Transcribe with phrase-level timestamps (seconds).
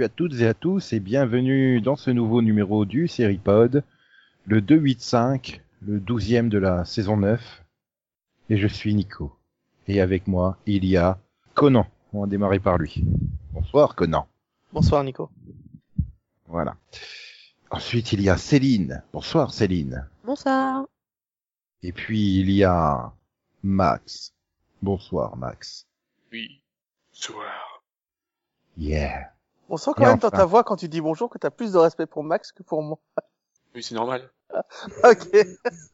[0.00, 3.84] salut à toutes et à tous et bienvenue dans ce nouveau numéro du Seripod,
[4.46, 7.62] le 285, le 12e de la saison 9.
[8.48, 9.36] Et je suis Nico.
[9.88, 11.18] Et avec moi, il y a
[11.52, 11.86] Conan.
[12.14, 13.04] On va démarrer par lui.
[13.52, 14.26] Bonsoir Conan.
[14.72, 15.28] Bonsoir Nico.
[16.46, 16.76] Voilà.
[17.70, 19.02] Ensuite, il y a Céline.
[19.12, 20.08] Bonsoir Céline.
[20.24, 20.86] Bonsoir.
[21.82, 23.12] Et puis, il y a
[23.62, 24.32] Max.
[24.80, 25.86] Bonsoir Max.
[26.32, 26.62] Oui.
[27.12, 27.82] Bonsoir.
[28.78, 29.30] Yeah.
[29.70, 31.72] On sent quand Et même dans ta voix quand tu dis bonjour que t'as plus
[31.72, 32.98] de respect pour Max que pour moi.
[33.72, 34.28] Oui, c'est normal.
[35.04, 35.46] ok.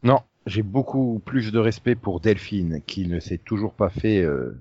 [0.03, 4.59] Non, j'ai beaucoup plus de respect pour Delphine, qui ne s'est toujours pas fait euh,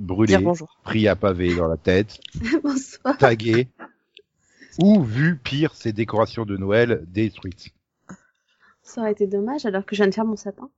[0.00, 0.36] brûler,
[0.82, 2.18] pris à pavé dans la tête,
[2.64, 3.16] Bonsoir.
[3.18, 3.68] tagué,
[4.80, 7.68] ou vu pire ses décorations de Noël détruites.
[8.82, 10.68] Ça aurait été dommage alors que je viens de faire mon sapin.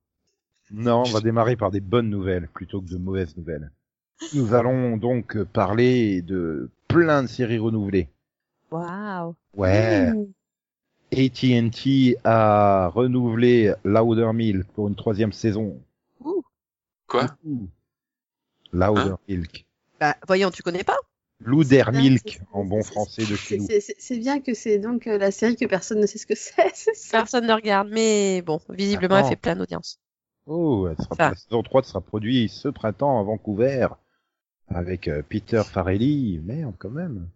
[0.71, 3.71] Non, on va démarrer par des bonnes nouvelles plutôt que de mauvaises nouvelles.
[4.35, 8.09] Nous allons donc parler de plein de séries renouvelées.
[8.71, 9.35] Waouh.
[9.55, 10.11] Ouais.
[10.13, 10.27] Mmh.
[11.13, 15.79] AT&T a renouvelé Loudermilk pour une troisième saison.
[17.07, 17.27] Quoi?
[17.45, 17.69] Ouh.
[18.73, 19.67] Loudermilk.
[20.01, 20.97] Bah, voyons, tu connais pas?
[21.41, 23.67] Loudermilk en bon français de chez nous.
[23.99, 26.55] C'est- bien que c'est donc euh, la série que personne ne sait ce que c'est,
[27.13, 29.27] Personne ne regarde, mais bon, visiblement, Attends.
[29.27, 29.99] elle fait plein d'audience.
[30.47, 31.31] Oh, elle sera, Enfin.
[31.31, 33.89] la saison 3 sera produite ce printemps à Vancouver
[34.75, 36.41] avec euh, Peter Farrelly.
[36.45, 37.29] Merde, quand même.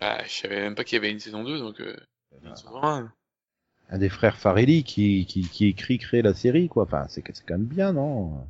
[0.00, 1.96] Bah, je savais même pas qu'il y avait une saison 2, donc euh,
[2.44, 3.12] une saison 1.
[3.90, 6.84] Un des frères Farrelly qui, qui, qui écrit, crée la série, quoi.
[6.84, 8.46] Enfin, c'est quand même bien, non?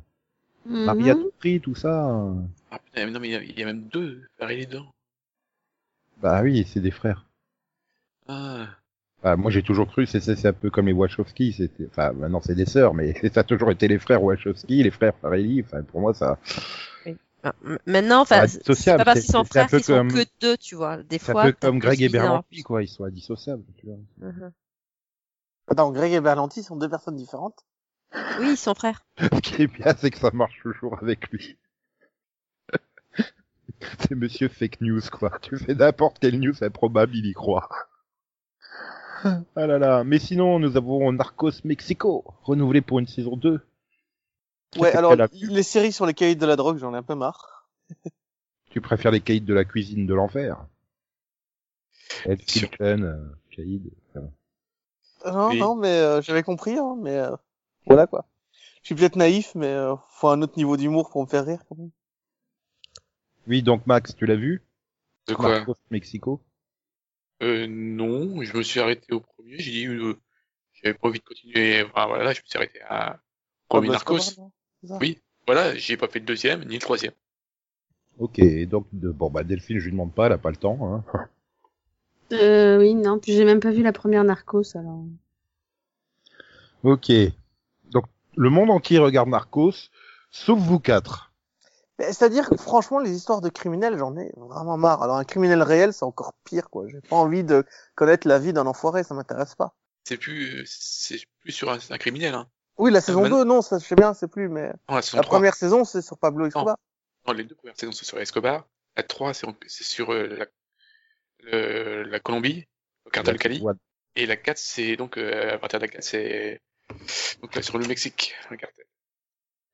[0.65, 1.23] Maria Mhm.
[1.25, 2.33] Dupri, tout ça.
[2.71, 4.87] Ah putain, mais non, mais il y a, il y a même deux Farrelly dedans.
[6.21, 7.25] Bah oui, c'est des frères.
[8.27, 8.67] Ah.
[9.21, 11.53] Bah, moi, j'ai toujours cru, c'est c'est c'est un peu comme les Wachowski.
[11.53, 14.91] C'était, enfin, maintenant c'est des sœurs, mais ça a toujours été les frères Wachowski, les
[14.91, 15.61] frères Farrelly.
[15.63, 16.39] Enfin, pour moi, ça,
[17.85, 19.93] Maintenant, enfin, Ah, c'est c'est pas parce c'est- qu'ils sont c'est un frères qu'ils sont
[19.97, 20.97] comme- que deux, tu vois.
[21.03, 22.83] Des c'est fois, un peu comme Greg et Berlanti, quoi.
[22.83, 23.97] Ils sont indissociables, tu vois.
[24.19, 24.51] Mhm.
[25.67, 27.65] Attends, Greg et Berlanti sont deux personnes différentes?
[28.39, 29.05] Oui, ils sont frères.
[29.33, 31.57] Ce qui est bien, c'est que ça marche toujours avec lui.
[33.99, 35.37] c'est monsieur fake news, quoi.
[35.41, 37.69] Tu fais n'importe quelle news improbable, il y croit.
[39.23, 40.03] ah là là.
[40.03, 43.59] Mais sinon, nous avons Narcos Mexico, renouvelé pour une saison 2.
[44.77, 47.69] Ouais, alors les séries sur les cahiers de la drogue, j'en ai un peu marre.
[48.69, 50.65] Tu préfères les caïds de la cuisine de l'enfer?
[52.25, 52.43] Ed.
[52.43, 53.89] Kitchen, euh, caïd.
[54.09, 54.29] enfin.
[55.31, 55.59] Non, Oui.
[55.59, 57.35] non, mais euh, j'avais compris, hein, mais euh,
[57.85, 58.25] voilà quoi.
[58.81, 61.63] Je suis peut-être naïf, mais euh, faut un autre niveau d'humour pour me faire rire
[61.69, 61.91] quand même.
[63.47, 64.61] Oui, donc Max, tu l'as vu?
[65.27, 65.65] De quoi?
[65.89, 66.41] Mexico?
[67.41, 70.19] Euh, non, je me suis arrêté au premier, j'ai dit, euh,
[70.73, 73.19] j'avais pas envie de continuer, enfin voilà, je me suis arrêté à
[73.71, 74.17] Narcos.
[74.17, 77.13] Escobar, non C'est ça Oui, voilà, j'ai pas fait le deuxième, ni le troisième.
[78.17, 80.79] Ok, donc de, bon bah Delphine, je lui demande pas, elle a pas le temps.
[80.81, 81.03] Hein.
[82.31, 85.03] Euh, oui, non, puis j'ai même pas vu la première Narcos, alors.
[86.83, 87.11] Ok,
[87.91, 88.05] donc
[88.35, 89.89] le monde entier regarde Narcos,
[90.31, 91.33] sauf vous quatre.
[91.99, 95.01] C'est-à-dire que franchement, les histoires de criminels, j'en ai vraiment marre.
[95.01, 96.87] Alors un criminel réel, c'est encore pire, quoi.
[96.87, 97.63] J'ai pas envie de
[97.95, 99.75] connaître la vie d'un enfoiré, ça m'intéresse pas.
[100.03, 102.47] C'est plus, c'est plus sur un, un criminel, hein.
[102.77, 105.01] Oui, la saison maintenant- 2, non, ça je sais bien, c'est plus, mais Non, la
[105.01, 105.37] saison la 3.
[105.37, 106.77] première saison, c'est sur Pablo Escobar.
[107.27, 108.65] Non, les deux premières saisons, c'est sur Escobar.
[108.97, 110.45] La 3, c'est en- sur euh,
[112.05, 112.65] la, Colombie,
[113.05, 113.61] au cartel Cali.
[113.61, 113.73] Ouais.
[114.15, 116.61] Et la 4, c'est donc, euh, à partir de la 4, c'est
[117.41, 118.85] donc là, sur le Mexique, le cartel.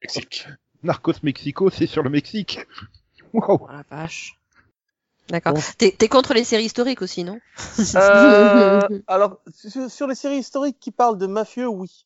[0.01, 0.47] Mexique.
[0.83, 2.59] Narcos Mexico, c'est sur le Mexique.
[3.33, 3.65] Wow.
[3.71, 4.37] La vache.
[5.29, 5.53] D'accord.
[5.53, 5.61] Bon.
[5.77, 7.39] T'es t'es contre les séries historiques aussi, non?
[7.95, 12.05] Euh, alors, sur, sur les séries historiques qui parlent de mafieux, oui.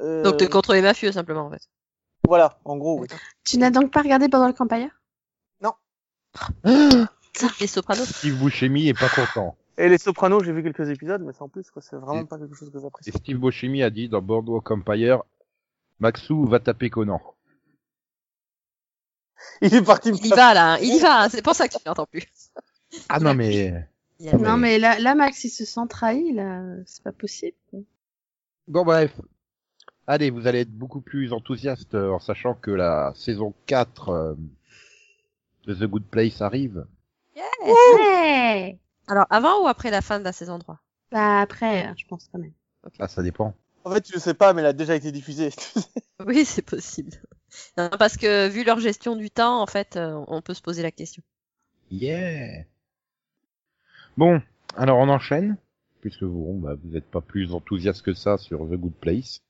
[0.00, 1.62] Euh, Donc t'es contre les mafieux, simplement, en fait.
[2.26, 3.08] Voilà, en gros, oui.
[3.44, 4.90] Tu n'as donc pas regardé pendant le campagnard
[5.60, 5.72] Non.
[7.60, 8.04] Les Sopranos?
[8.06, 9.56] Steve Buscemi est pas content.
[9.78, 11.80] Et les Sopranos, j'ai vu quelques épisodes, mais sans plus, quoi.
[11.82, 13.12] C'est vraiment Et- pas quelque chose que Et j'apprécie.
[13.12, 15.22] Steve Buscemi a dit dans Boardwalk Empire,
[15.98, 17.20] Maxou va taper Conan.
[19.62, 20.74] Il est parti Il y va, là.
[20.74, 20.78] hein.
[20.82, 21.22] Il y va.
[21.22, 21.28] hein.
[21.30, 22.26] C'est pour ça que tu l'entends plus.
[23.08, 23.86] Ah non mais
[24.38, 26.62] Non, mais là, là, Max, il se sent trahi, là.
[26.86, 27.56] C'est pas possible.
[28.68, 29.18] bon bref.
[30.10, 34.34] Allez, vous allez être beaucoup plus enthousiaste euh, en sachant que la saison 4 euh,
[35.68, 36.84] de The Good Place arrive.
[37.64, 38.76] Ouais
[39.06, 40.80] Alors, avant ou après la fin de la saison 3
[41.12, 42.50] Bah, après, euh, je pense quand même.
[42.98, 43.54] Ah, ça dépend.
[43.84, 45.50] En fait, tu le sais pas, mais elle a déjà été diffusée.
[46.26, 47.12] Oui, c'est possible.
[47.78, 50.82] Non, parce que vu leur gestion du temps, en fait, euh, on peut se poser
[50.82, 51.22] la question.
[51.92, 52.64] Yeah.
[54.16, 54.42] Bon,
[54.76, 55.56] alors on enchaîne,
[56.00, 59.40] puisque vous, bon, bah, vous n'êtes pas plus enthousiaste que ça sur The Good Place.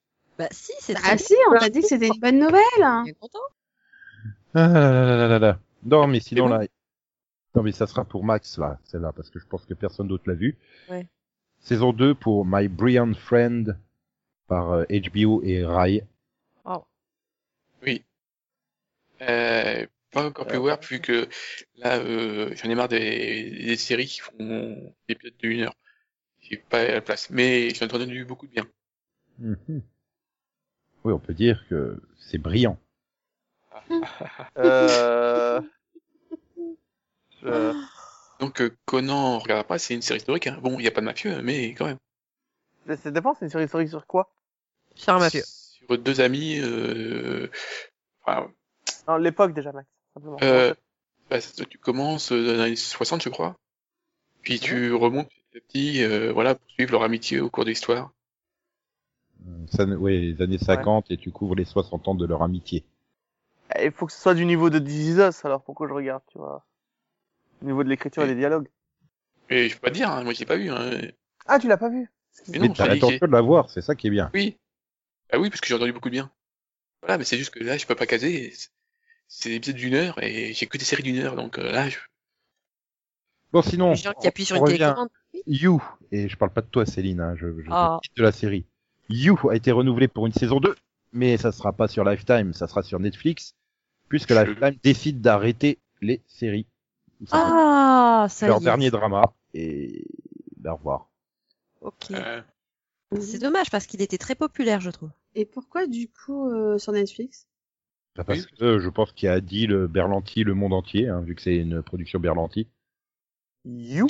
[0.41, 2.63] Bah si, c'est Ah si, on t'a dit que c'était une bonne nouvelle.
[2.83, 3.03] hein.
[3.05, 3.39] T'es content
[4.55, 5.59] Ah là là là là là.
[5.85, 6.63] Non, mais sinon là,
[7.55, 10.25] Non, mais ça sera pour Max, là, celle-là, parce que je pense que personne d'autre
[10.27, 10.57] l'a vu.
[10.89, 11.07] Ouais.
[11.59, 13.77] Saison 2 pour My Brilliant Friend
[14.47, 16.05] par euh, HBO et Rai.
[17.83, 18.03] Oui.
[19.21, 21.29] Euh, pas encore plus voir vu que
[21.77, 25.77] là, euh, j'en ai marre des, des séries qui font des épisodes de une heure.
[26.41, 27.29] J'ai pas la place.
[27.31, 28.67] Mais j'ai entendu beaucoup de bien.
[29.39, 29.83] Mhm.
[31.05, 32.79] Oui, on peut dire que c'est brillant.
[34.59, 35.61] Euh...
[37.43, 37.73] je-
[38.39, 40.47] Donc euh, Conan, on regardera pas, c'est une série historique.
[40.47, 40.59] Hein.
[40.63, 41.99] Bon, il y a pas de mafieux, mais quand même.
[43.03, 44.31] Ça dépend, c'est une série historique sur quoi?
[44.95, 45.43] Sur un mafieux.
[45.45, 47.49] Sur deux amis, euh...
[48.25, 48.51] enfin,
[49.09, 49.89] Non, l'époque déjà, Max.
[50.15, 50.39] Simplement.
[50.43, 50.75] Euh,
[51.31, 51.39] bah,
[51.69, 53.57] tu commences euh, dans les années 60, je crois.
[54.43, 57.71] Puis tu remontes petit à petit, euh, voilà, pour suivre leur amitié au cours de
[57.71, 58.11] l'histoire.
[59.49, 62.85] Euh, Ça, oui, les années 50 et tu couvres les 60 ans de leur amitié.
[63.81, 66.65] Il faut que ce soit du niveau de This alors pourquoi je regarde, tu vois?
[67.63, 68.69] Au niveau de l'écriture et des dialogues.
[69.49, 70.71] Et je peux pas te dire, hein, moi je l'ai pas vu.
[70.71, 70.91] Hein.
[71.47, 72.11] Ah, tu l'as pas vu?
[72.49, 74.31] Mais Mais non, t'as l'intention de la voir, c'est ça qui est bien.
[74.35, 74.57] Oui.
[75.33, 76.31] Ah oui, parce que j'ai entendu beaucoup de bien.
[77.03, 78.51] Voilà, mais c'est juste que là, je peux pas caser.
[78.53, 78.71] C'est-
[79.33, 81.89] C'est des épisodes d'une heure et j'ai que des séries d'une heure, donc euh, là,
[81.89, 81.99] je...
[83.53, 84.79] Bon, sinon, Les gens qui appuient sur on une revient.
[84.79, 85.09] télécommande.
[85.47, 88.01] You, et je parle pas de toi Céline, hein, je, je Ah.
[88.17, 88.67] de la série.
[89.11, 90.75] You a été renouvelé pour une saison 2,
[91.13, 93.55] mais ça sera pas sur Lifetime, ça sera sur Netflix,
[94.09, 96.67] puisque Je- Lifetime décide d'arrêter les séries.
[97.27, 98.79] Ça, Ah, c'est ça leur y est.
[98.79, 100.05] dernier drama, et
[100.59, 101.11] ben, au revoir.
[101.83, 102.11] Ok.
[102.13, 102.43] euh,
[103.21, 105.13] C'est dommage parce qu'il était très populaire, je trouve.
[105.35, 107.47] Et pourquoi du coup euh, sur Netflix?
[108.15, 108.47] Bah, Parce Oui.
[108.47, 111.43] que euh, je pense qu'il a dit le Berlanti le monde entier, hein, vu que
[111.43, 112.69] c'est une production Berlanti.
[113.65, 114.09] You?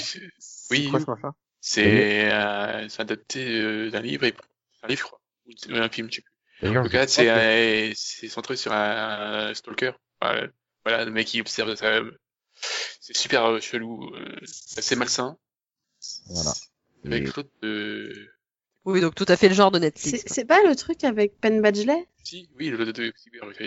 [0.71, 1.07] Oui, quoi You.
[1.07, 1.33] ce machin?
[1.61, 4.35] C'est euh, c'est adapté euh, d'un livre et
[4.83, 5.21] un livre, je crois,
[5.79, 6.33] ou un film, je sais plus.
[6.63, 9.93] D'ailleurs, En tout je cas, crois c'est que- euh, c'est centré sur un, stalker.
[10.21, 10.49] Voilà,
[10.85, 12.01] voilà, le mec qui observe ça.
[13.01, 15.39] C'est super euh, chelou, euh, c'est assez malsain.
[16.27, 16.53] Voilà.
[17.07, 18.29] Avec Et- Claude de...
[18.85, 20.25] Oui, donc tout à fait le genre de C'est Netflix.
[20.27, 22.07] c'est pas le truc avec Penn Badgley?
[22.25, 23.13] Si, oui, le de,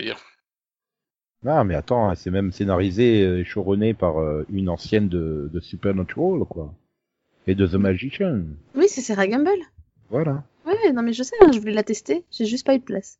[0.00, 0.18] dire.
[1.42, 5.60] Non, mais attends, c'est même scénarisé euh, et choronné par euh, une ancienne de, de
[5.60, 6.74] Supernatural, quoi.
[7.46, 8.44] Et de The Magician.
[8.74, 9.50] Oui, c'est Sarah Gamble.
[10.10, 10.42] Voilà.
[10.66, 12.84] Ouais, non mais je sais, hein, je voulais la tester, j'ai juste pas eu de
[12.84, 13.18] place.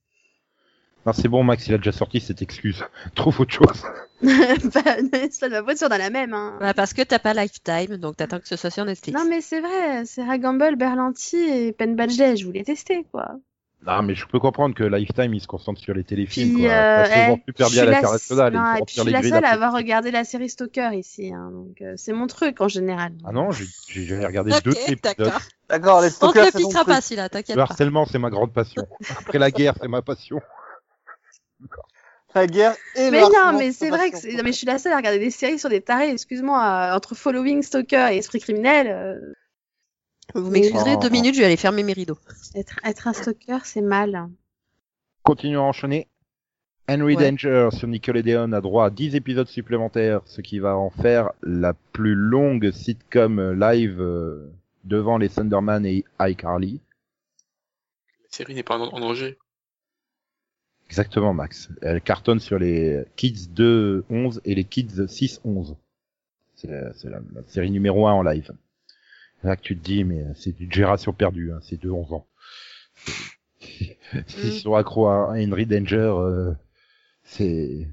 [1.06, 2.84] Non, c'est bon, Max, il a déjà sorti cette excuse.
[3.14, 3.82] Trouve autre chose.
[4.22, 4.30] bah,
[4.62, 6.32] c'est pas de ma faute si on a la même.
[6.32, 6.56] Hein.
[6.60, 9.18] Bah, parce que t'as pas Lifetime, donc t'attends que ce soit sur Netflix.
[9.18, 13.36] Non mais c'est vrai, Sarah Gamble, Berlanti et Penn Badgley, je voulais tester quoi.
[13.86, 16.70] Non, mais je peux comprendre que Lifetime, il se concentre sur les téléfilms, Puis, quoi.
[16.70, 18.84] euh, ça se vend eh, super je bien à suis la- l'international.
[18.88, 22.12] je suis la seule à avoir regardé la série Stalker ici, hein, donc euh, c'est
[22.12, 23.12] mon truc en général.
[23.26, 25.02] Ah non, j'ai regardé Ok, deux épisodes.
[25.02, 25.40] d'accord.
[25.68, 27.62] D'accord, les On te stalkers, le piquera pas, celui-là, t'inquiète Le pas.
[27.62, 28.86] harcèlement, c'est ma grande passion.
[29.18, 30.40] Après la guerre, c'est ma passion.
[32.34, 34.66] La guerre et Mais le non, harcèlement, mais c'est vrai que non, mais je suis
[34.66, 38.16] la seule à regarder des séries sur des tarés, excuse-moi, euh, entre Following, Stalker et
[38.18, 39.32] Esprit criminel, euh,
[40.34, 41.00] Vous m'excuserez, Oh.
[41.00, 42.18] deux minutes, je vais aller fermer mes rideaux.
[42.54, 44.28] être, être un stalker, c'est mal.
[45.22, 46.08] Continuons à enchaîner.
[46.88, 47.30] Henry Ouais.
[47.30, 51.72] Danger sur Nickelodeon a droit à 10 épisodes supplémentaires, ce qui va en faire la
[51.92, 54.50] plus longue sitcom live euh,
[54.84, 56.80] devant les Thunderman et iCarly.
[58.22, 59.38] La série n'est pas en, en danger.
[60.90, 61.70] Exactement, Max.
[61.80, 65.76] Elle cartonne sur les Kids 2-11 et les Kids 6-11.
[66.54, 68.52] C'est la, c'est la- la série numéro 1 en live.
[69.44, 72.26] Là que tu te dis, mais c'est une génération perdue, hein, c'est 2-11 ans.
[74.26, 76.52] S'ils sont accros à Henry Danger, euh,
[77.24, 77.88] c'est...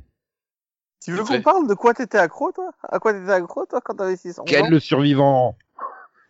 [1.03, 2.71] Tu veux qu'on parle de quoi t'étais accro, toi?
[2.83, 4.45] À quoi t'étais accro, toi, quand t'avais 6 ans?
[4.45, 5.57] Quel le survivant?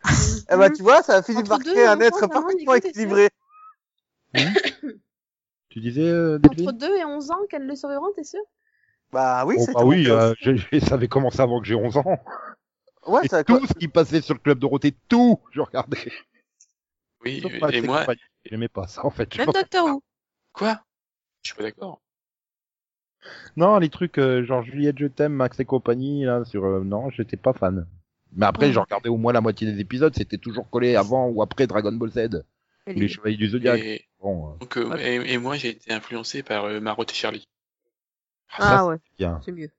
[0.51, 3.29] Eh ben, tu vois, ça a fini par créer un être parfaitement équilibré.
[5.69, 8.41] Tu disais, euh, Entre 2 et 11 ans, quel le survivant, t'es sûr?
[9.13, 9.87] Bah oui, Oh, c'est bah tout.
[9.87, 12.17] oui, euh, je, je- ça avait commencé avant que j'ai 11 ans.
[13.11, 16.11] Ouais, Et ça tout ce qui passait sur le club Dorothée, tout, je regardais.
[17.23, 18.05] Oui, Sauf et moi.
[18.45, 19.31] J'aimais pas ça, en fait.
[19.33, 20.03] Je Même Doctor Who.
[20.53, 20.81] quoi?
[21.43, 22.01] Je suis pas d'accord.
[23.55, 26.65] Non, les trucs euh, genre Juliette, je t'aime, Max et compagnie, là, sur...
[26.65, 27.85] euh, non, j'étais pas fan.
[28.33, 28.73] Mais après, Ouais.
[28.73, 31.91] j'en regardais au moins la moitié des épisodes, c'était toujours collé avant ou après Dragon
[31.91, 32.43] Ball Z.
[32.87, 33.79] ou les Chevaliers du Zodiac.
[33.79, 35.15] Et, Bon, euh, donc, euh, Ouais.
[35.17, 37.47] et, et moi, j'ai été influencé par euh, Marotte et Charlie.
[38.57, 39.41] ça, ouais, c'est bien.
[39.43, 39.69] c'est mieux.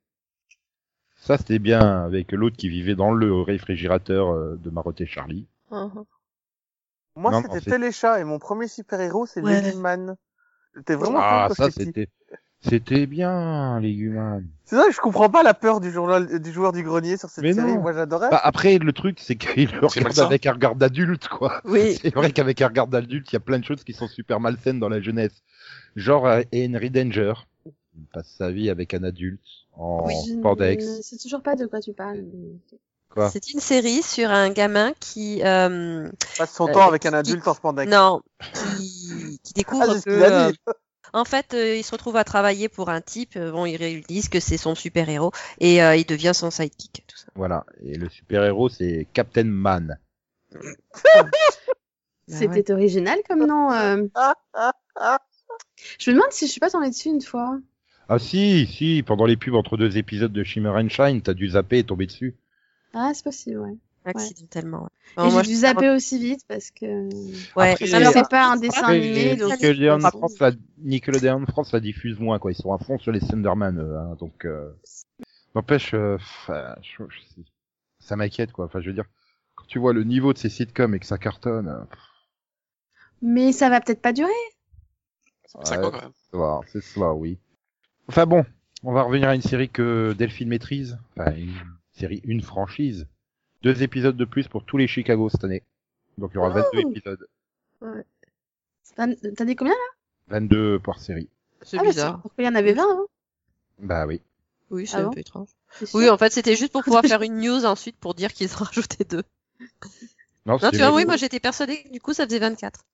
[1.22, 5.46] Ça, c'était bien avec l'autre qui vivait dans le réfrigérateur euh, de Marotte et Charlie.
[5.70, 6.04] Mhm.
[7.14, 9.62] Moi, c'était Téléchat et mon premier super-héros, c'est Ouais.
[9.62, 10.16] Leguman.
[10.74, 12.08] J'étais vraiment Ah, ça, c'était...
[12.64, 14.42] C'était bien, les humains.
[14.64, 17.28] C'est ça que je comprends pas la peur du, journal, du joueur du grenier sur
[17.28, 17.72] cette Mais série.
[17.74, 17.80] non.
[17.82, 18.30] Moi, j'adorais.
[18.30, 20.26] Bah, après, le truc, c'est qu'il le regarde malsain.
[20.26, 21.60] avec un regard d'adulte, quoi.
[21.64, 21.96] Oui.
[22.02, 24.38] C'est vrai qu'avec un regard d'adulte, il y a plein de choses qui sont super
[24.38, 25.42] malsaines dans la jeunesse.
[25.96, 27.32] Genre euh, Henry Danger.
[27.66, 29.40] Il passe sa vie avec un adulte.
[29.74, 32.24] En ne sais toujours pas de quoi tu parles.
[33.08, 33.30] Quoi?
[33.30, 37.16] C'est une série sur un gamin qui, euh, Passe son Euh, temps avec un qui-
[37.16, 37.90] adulte en spandex.
[37.92, 38.22] non,
[38.54, 40.52] qui, qui découvre Ah, c'est que, euh,
[41.12, 43.38] en fait, euh, il se retrouve à travailler pour un type.
[43.38, 47.18] Bon, ils réalisent que c'est son super héros et euh, il devient son sidekick, tout
[47.18, 47.26] ça.
[47.34, 47.66] Voilà.
[47.82, 49.98] Et le super-héros, c'est Captain Man.
[52.28, 53.68] C'était original comme nom.
[54.14, 54.34] ah,
[54.94, 55.18] ah.
[55.98, 57.58] Je me demande si je suis pas tombée dessus une fois.
[58.08, 61.48] Ah si, si, pendant les pubs entre deux épisodes de Shimmer and Shine, t'as dû
[61.50, 62.36] zapper et tomber dessus.
[62.94, 63.76] Ah, c'est possible, ouais.
[64.04, 64.88] Accidentellement.
[65.16, 65.28] ouais.
[65.28, 67.08] Et moi, j'ai dû je- zapper aussi vite parce que.
[67.56, 67.76] Ouais.
[67.78, 69.52] C'est pas un dessin Après, animé, donc.
[69.52, 72.50] Nickelodeon, c'est France, la, Nickelodeon France la diffuse moins, quoi.
[72.50, 74.72] Ils sont à fond sur les Thunderman, eux, hein, donc, euh...
[75.54, 77.04] N'empêche, euh, pff, euh, je-
[78.00, 78.64] ça m'inquiète, quoi.
[78.64, 79.04] Enfin, je veux dire,
[79.54, 81.84] quand tu vois le niveau de ces sitcoms et que ça cartonne, euh,
[83.20, 84.30] Mais ça va peut-être pas durer.
[85.44, 85.90] Ça ouais, quoi,
[86.32, 86.62] quand même.
[86.64, 87.38] c'est c'est cela, oui.
[88.08, 88.44] Enfin bon,
[88.82, 90.98] on va revenir à une série que Delphine maîtrise.
[91.16, 91.54] Enfin, une
[91.92, 93.06] série, une franchise.
[93.62, 95.62] Deux épisodes de plus pour tous les Chicago cette année.
[96.18, 96.90] Donc il y aura 22 Oh.
[96.90, 97.26] épisodes.
[98.96, 99.06] T'as
[99.36, 100.38] t'as dit combien là?
[100.38, 101.28] 22 par série.
[101.62, 102.20] C'est Ah, bah, bizarre.
[102.22, 103.06] Pourquoi il y en avait 20 hein
[103.78, 104.20] Bah oui.
[104.70, 105.48] Oui, c'est Ah un bon peu étrange.
[105.94, 108.56] Oui, en fait, c'était juste pour pouvoir faire une news ensuite pour dire qu'ils ont
[108.64, 109.22] rajouté deux.
[110.44, 112.84] Non, Non, tu vois, oui, moi j'étais persuadée que du coup ça faisait 24.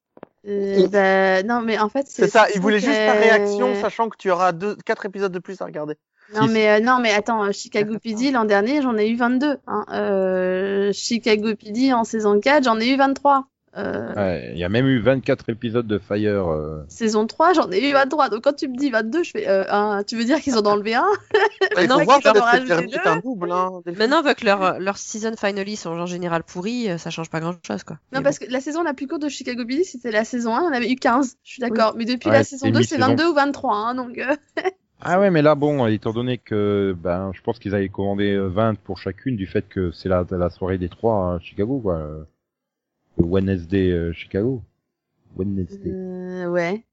[0.46, 4.16] Euh, bah, non, mais en fait, C'est ça, il voulait juste ta réaction, sachant que
[4.16, 5.94] tu auras deux, quatre épisodes de plus à regarder.
[6.34, 9.58] Non, mais, euh, non, mais attends, euh, Chicago PD, l'an dernier, j'en ai eu 22.
[9.66, 9.84] Hein.
[9.92, 13.46] Euh, Chicago PD, en saison 4, j'en ai eu 23.
[13.78, 16.48] Euh, Ouais, il y a même eu 24 épisodes de Fire.
[16.50, 18.28] euh, Saison 3, j'en ai eu 23.
[18.28, 20.66] Donc quand tu me dis 22, je fais, euh, un, tu veux dire qu'ils ont
[20.66, 21.06] enlevé un?
[21.88, 23.70] Non, voir en un double, hein.
[23.96, 27.40] Maintenant, vu que leur, leur season finally sont en général pourris, euh, ça change pas
[27.40, 27.96] grand chose, quoi.
[28.12, 30.54] Non, Mais parce que la saison la plus courte de Chicago PD, c'était la saison
[30.56, 31.36] 1, on avait eu 15.
[31.44, 31.94] Je suis d'accord.
[31.96, 33.10] Mais depuis Ouais, la saison c'est 2, c'est mi-saison.
[33.12, 33.74] 22 ou 23.
[33.76, 34.34] Hein, donc, euh,
[35.00, 38.48] Ah ouais, mais là, bon, étant donné que, ben, je pense qu'ils avaient commandé euh,
[38.48, 42.04] 20 pour chacune du fait que c'est la, la soirée des trois à Chicago, quoi.
[43.18, 44.62] Wednesday euh, Chicago.
[45.36, 45.90] Wednesday.
[45.90, 46.84] euh, ouais.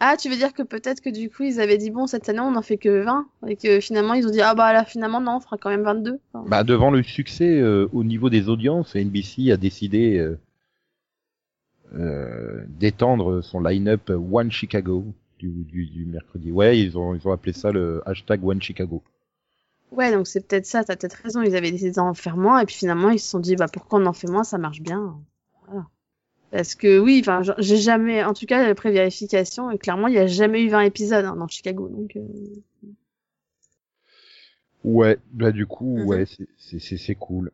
[0.00, 2.40] Ah, tu veux dire que peut-être que du coup, ils avaient dit, bon, cette année,
[2.40, 3.28] on en fait que 20.
[3.46, 5.82] Et que finalement, ils ont dit, ah bah là, finalement, non, on fera quand même
[5.82, 6.18] 22.
[6.32, 10.38] Enfin, Bah, devant le succès euh, au niveau des audiences, NBC a décidé euh,
[11.94, 15.04] euh, d'étendre son line-up One Chicago
[15.38, 16.50] du, du, du mercredi.
[16.50, 19.02] Ouais, ils ont, ils ont appelé ça le hashtag One Chicago.
[19.92, 21.42] Ouais, donc c'est peut-être ça, t'as peut-être raison.
[21.42, 24.00] Ils avaient décidé d'en faire moins, et puis finalement, ils se sont dit, bah pourquoi
[24.00, 25.20] on en fait moins, ça marche bien.
[26.52, 30.18] Parce que oui, enfin, j'ai jamais, en tout cas, après vérification, et clairement, il y
[30.18, 32.16] a jamais eu 20 épisodes hein, dans Chicago, donc.
[32.16, 32.22] euh,
[34.84, 36.06] Ouais, bah du coup, Mhm.
[36.06, 37.50] ouais, c'est- cool.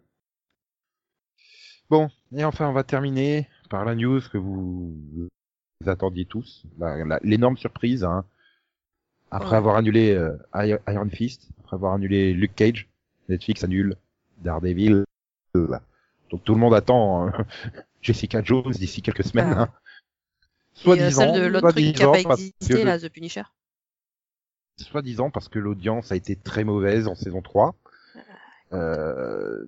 [1.89, 6.65] Bon, et enfin, on va terminer par la news que vous, vous attendiez tous,
[7.23, 8.05] l'énorme surprise.
[8.05, 8.25] Hein.
[9.31, 10.37] Après avoir annulé euh,
[10.89, 12.89] Iron Fist, après avoir annulé Luke Cage,
[13.31, 13.97] Netflix annule
[14.43, 15.05] Daredevil.
[15.55, 17.31] Donc tout le monde attend euh,
[18.03, 19.55] Jessica Jones d'ici quelques semaines.
[19.57, 19.61] Ah.
[19.63, 19.73] Hein.
[20.85, 22.99] Et euh, Soi-disant, celle de l'autre truc qui a soi-disant pas parce existé, que- là,
[22.99, 23.43] The Punisher.
[24.79, 27.75] soi-disant parce que l'audience a été très mauvaise en saison 3.
[28.73, 29.67] Euh,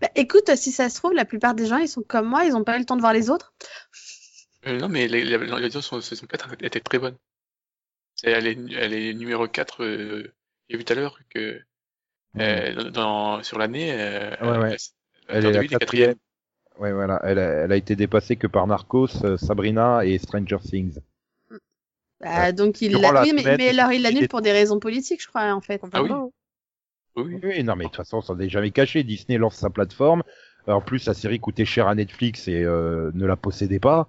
[0.00, 2.54] Bah, écoute, si ça se trouve, la plupart des gens, ils sont comme moi, ils
[2.54, 3.54] ont pas eu le temps de voir les autres.
[4.66, 7.16] Euh, non, mais l'audience sur saison 4 était très bonne.
[8.16, 10.32] C'est- Elle est, elle est numéro 4, euh,
[10.68, 11.60] j'ai vu tout à l'heure que
[12.38, 14.76] euh, dans, sur l'année, euh, Ouais, ouais.
[15.28, 16.14] Elle est la quatrième.
[16.78, 17.20] Ouais, voilà.
[17.24, 20.98] Elle a, elle a été dépassée que par Narcos, euh, Sabrina et Stranger Things.
[22.20, 24.78] Bah, donc il l'a, la oui, mais, mais alors il l'annule est- pour des raisons
[24.78, 25.80] politiques, je crois, en fait.
[25.92, 26.10] Ah oui.
[27.16, 29.02] Oui, Oui, non, mais de toute façon, ça n'est jamais caché.
[29.02, 30.22] Disney lance sa plateforme.
[30.66, 34.08] En plus, la série coûtait cher à Netflix et euh, ne la possédait pas.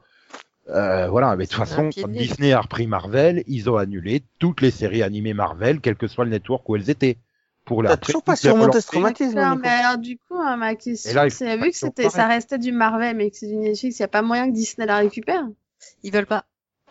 [0.70, 2.08] Euh, voilà, mais de toute façon, quand.
[2.10, 6.26] Disney a repris Marvel, ils ont annulé toutes les séries animées Marvel, quel que soit
[6.26, 7.18] le network où elles étaient.
[7.66, 10.56] Pour la T'as après, toujours pas surmonté ce traumatisme, Non, mais alors du coup, euh,
[10.58, 13.56] ma question, il c'est vu que c'était, ça restait du Marvel, mais que c'est du
[13.56, 15.48] Netflix, y a pas moyen que Disney la récupère?
[16.04, 16.46] Ils veulent pas.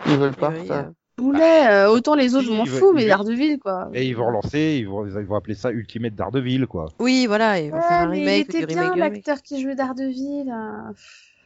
[0.07, 0.91] Ils veulent pas, Oui, ça.
[1.19, 3.91] Boulet, euh, autant les autres, je m'en fous, mais Daredevil, quoi.
[3.93, 6.87] Et ils vont relancer, ils vont, ils vont appeler ça Ultimate Daredevil, quoi.
[6.99, 10.51] Oui, voilà, ils vont faire Ouais, un mais il était bien l'acteur qui jouait Daredevil.
[10.51, 10.93] euh.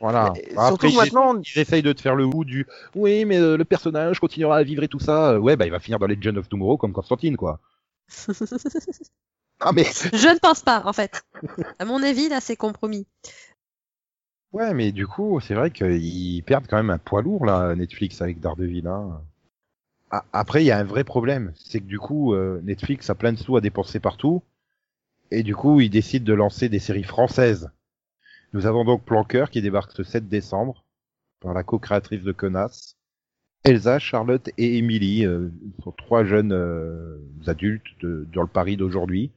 [0.00, 0.26] Voilà.
[0.56, 3.56] Après, surtout ils- maintenant, ils essayent de te faire le goût du oui mais euh,
[3.56, 6.06] le personnage continuera à vivre et tout ça Euh, ouais bah il va finir dans
[6.06, 7.60] Legend of Tomorrow comme Constantine quoi
[9.60, 11.22] ah mais Je ne pense pas, en fait.
[11.78, 13.06] À mon avis, là, c'est compromis.
[14.52, 18.20] ouais mais du coup c'est vrai qu'ils perdent quand même un poids lourd là Netflix
[18.22, 19.22] avec Daredevil hein.
[20.32, 23.32] Après il y a un vrai problème c'est que du coup euh, Netflix a plein
[23.32, 24.42] de sous à dépenser partout
[25.30, 27.70] et du coup ils décident de lancer des séries françaises
[28.52, 30.84] nous avons donc Planqueur qui débarque ce 7 décembre
[31.40, 32.95] par la co-créatrice de Connasse
[33.66, 35.48] Elsa, Charlotte et Emily euh,
[35.82, 39.32] sont trois jeunes euh, adultes de, dans le Paris d'aujourd'hui.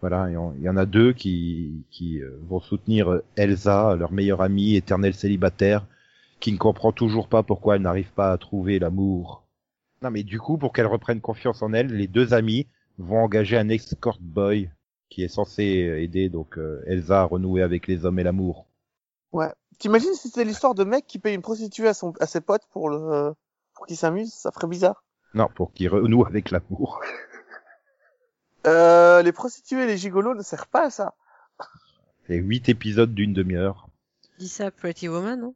[0.00, 4.40] Voilà, il y en a deux qui, qui euh, vont soutenir euh, Elsa, leur meilleure
[4.40, 5.84] amie, éternelle célibataire,
[6.40, 9.42] qui ne comprend toujours pas pourquoi elle n'arrive pas à trouver l'amour.
[10.00, 13.58] Non mais du coup, pour qu'elle reprenne confiance en elle, les deux amis vont engager
[13.58, 14.70] un escort boy
[15.10, 18.66] qui est censé aider donc euh, Elsa à renouer avec les hommes et l'amour.
[19.32, 19.52] Ouais.
[19.78, 22.66] T'imagines si c'était l'histoire de mec qui paye une prostituée à son, à ses potes
[22.72, 23.32] pour le,
[23.78, 25.04] pour qu'il s'amuse, ça ferait bizarre.
[25.34, 27.00] Non, pour qu'ils renouent avec l'amour.
[28.66, 31.14] Euh, les prostituées et les gigolos ne servent pas à ça.
[32.26, 33.88] C'est huit épisodes d'une demi-heure.
[34.38, 35.54] Dis ça, Pretty Woman, non?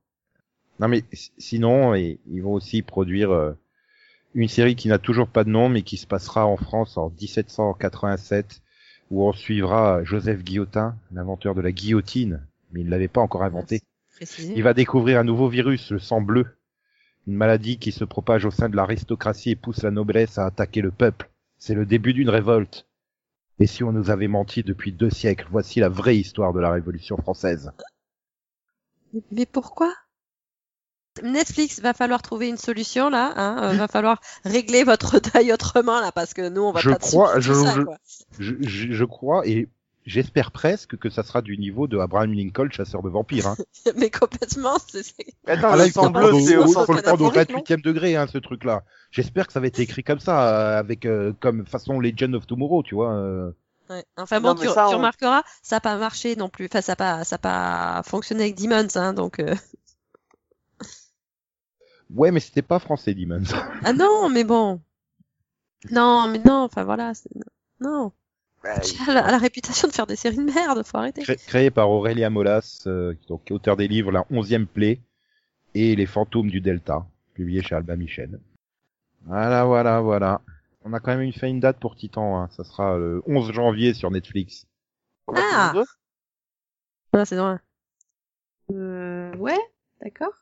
[0.78, 1.04] Non mais
[1.36, 3.52] sinon, et- ils vont aussi produire euh,
[4.34, 7.10] une série qui n'a toujours pas de nom, mais qui se passera en France en
[7.10, 8.62] 1787,
[9.10, 13.42] où on suivra Joseph Guillotin, l'inventeur de la guillotine, mais il ne l'avait pas encore
[13.42, 13.82] inventé.
[14.38, 16.46] Il va découvrir un nouveau virus, le sang bleu,
[17.26, 20.80] une maladie qui se propage au sein de l'aristocratie et pousse la noblesse à attaquer
[20.80, 21.30] le peuple.
[21.58, 22.86] C'est le début d'une révolte.
[23.60, 26.70] Et si on nous avait menti depuis deux siècles, voici la vraie histoire de la
[26.72, 27.70] Révolution française.
[29.30, 29.92] Mais pourquoi?
[31.22, 33.34] Netflix, va falloir trouver une solution là.
[33.36, 36.90] Hein euh, va falloir régler votre deuil autrement là, parce que nous, on va Je
[36.90, 37.98] pas crois- je- ça, je- quoi.
[38.38, 39.68] Je, je, je crois et
[40.04, 43.46] j'espère presque que ça sera du niveau de Abraham Lincoln, chasseur de vampires.
[43.48, 43.56] Hein.
[43.96, 46.66] Mais complètement, c'est c'est- Attends, Ah là, le il faut le prendre c'est au, au
[46.66, 48.84] faut sens le prendre au métaphorique, non 28e degré, hein, ce truc-là.
[49.10, 52.46] J'espère que ça va être écrit comme ça, euh, avec euh, comme façon Legend of
[52.46, 53.12] Tomorrow, tu vois.
[53.12, 53.50] euh.
[53.90, 54.04] ouais.
[54.16, 56.66] Enfin Non, bon, mais tu, ça, tu on- remarqueras, ça n'a pas marché non plus.
[56.66, 59.38] Enfin, ça n'a pas, ça pas fonctionné avec Demons, hein, donc.
[59.40, 59.54] euh,
[62.14, 63.42] Ouais, mais c'était pas français, Demons.
[63.84, 64.80] Ah non, mais bon.
[65.90, 66.62] Non, mais non.
[66.64, 67.12] Enfin voilà.
[67.80, 68.12] Non.
[68.64, 68.70] Ouais,
[69.08, 70.82] Elle a la réputation de faire des séries de merde.
[70.84, 71.22] Faut arrêter.
[71.22, 75.00] Cré- créé par Aurélia Molas, euh, donc auteur des livres La onzième plaie
[75.74, 78.38] et Les fantômes du Delta, publié chez Albin Michel.
[79.26, 80.40] Voilà, voilà, voilà.
[80.84, 82.48] On a quand même une fait une date pour Titan, hein.
[82.52, 84.66] ça sera le 11 janvier sur Netflix.
[85.24, 85.68] pour la Ah.
[85.70, 85.86] saison deux?
[87.12, 87.56] Voilà, c'est vrai.
[88.72, 89.58] Euh, ouais,
[90.02, 90.32] d'accord.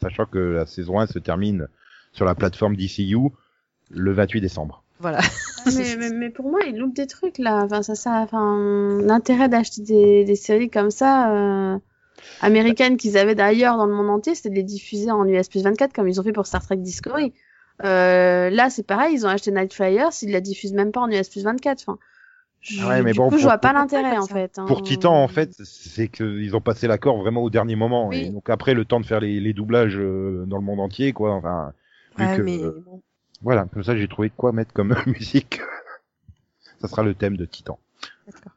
[0.00, 1.68] Sachant que la saison 1 se termine
[2.12, 3.16] sur la plateforme DCU
[3.90, 4.82] le 28 décembre.
[5.00, 5.20] Voilà.
[5.66, 7.62] Ah, mais, mais, mais pour moi, ils loupent des trucs là.
[7.64, 11.78] Enfin, ça, ça, enfin, l'intérêt d'acheter des, des séries comme ça, euh,
[12.40, 15.92] américaines qu'ils avaient d'ailleurs dans le monde entier, c'était de les diffuser en US 24
[15.92, 17.32] comme ils ont fait pour Star Trek Discovery.
[17.84, 21.10] Euh, là, c'est pareil, ils ont acheté Night Flyers, ils la diffusent même pas en
[21.10, 21.82] US 24.
[21.86, 21.98] Enfin,
[22.60, 24.58] je, Ah ouais, mais du bon, coup, je pour- vois pas l'intérêt en fait.
[24.58, 24.66] hein.
[24.66, 28.08] Pour Titan, en fait, c'est qu'ils ont passé l'accord vraiment au dernier moment.
[28.08, 28.24] Oui.
[28.26, 31.12] Et donc après, le temps de faire les, les doublages euh, dans le monde entier,
[31.12, 31.32] quoi.
[31.32, 31.72] Enfin,
[32.18, 33.00] vu Ouais, que, mais euh, bon.
[33.42, 35.60] Voilà, comme ça, j'ai trouvé quoi mettre comme musique.
[36.80, 37.78] ça sera le thème de Titan.
[38.26, 38.52] D'accord.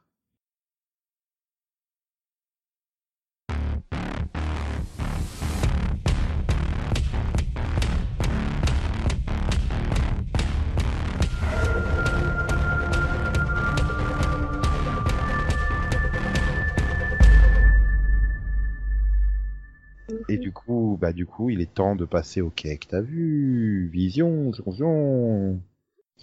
[20.28, 22.88] Et du coup, bah du coup, il est temps de passer au cake.
[22.88, 23.88] T'as vu?
[23.92, 25.60] Vision, vision.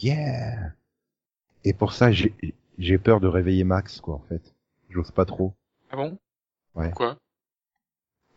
[0.02, 0.74] Yeah.
[1.64, 2.34] Et pour ça, j'ai
[2.78, 4.56] j'ai peur de réveiller Max, quoi, en fait.
[4.92, 5.56] J'ose pas trop.
[5.90, 6.18] Ah bon?
[6.76, 6.90] Ouais.
[6.90, 7.18] Pourquoi?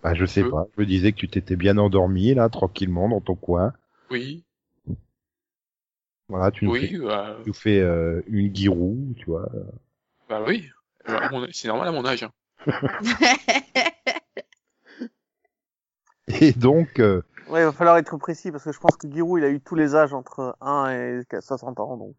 [0.05, 0.51] Bah je sais Euh.
[0.53, 0.69] pas.
[0.77, 3.73] Je me disais que tu t'étais bien endormi là, tranquillement dans ton coin.
[4.11, 4.45] Oui,
[6.29, 9.49] Voilà, tu nous oui, fais, bah, tu fais euh, une guirou, tu vois.
[10.29, 10.71] bah oui.
[11.31, 12.23] Mon- C'est normal à mon âge.
[12.25, 12.33] hein.
[16.41, 19.41] Et donc, euh, Ouais, il va falloir être précis parce que je pense que Giroud,
[19.41, 22.17] il a eu tous les âges entre 1 et 60 ans, donc.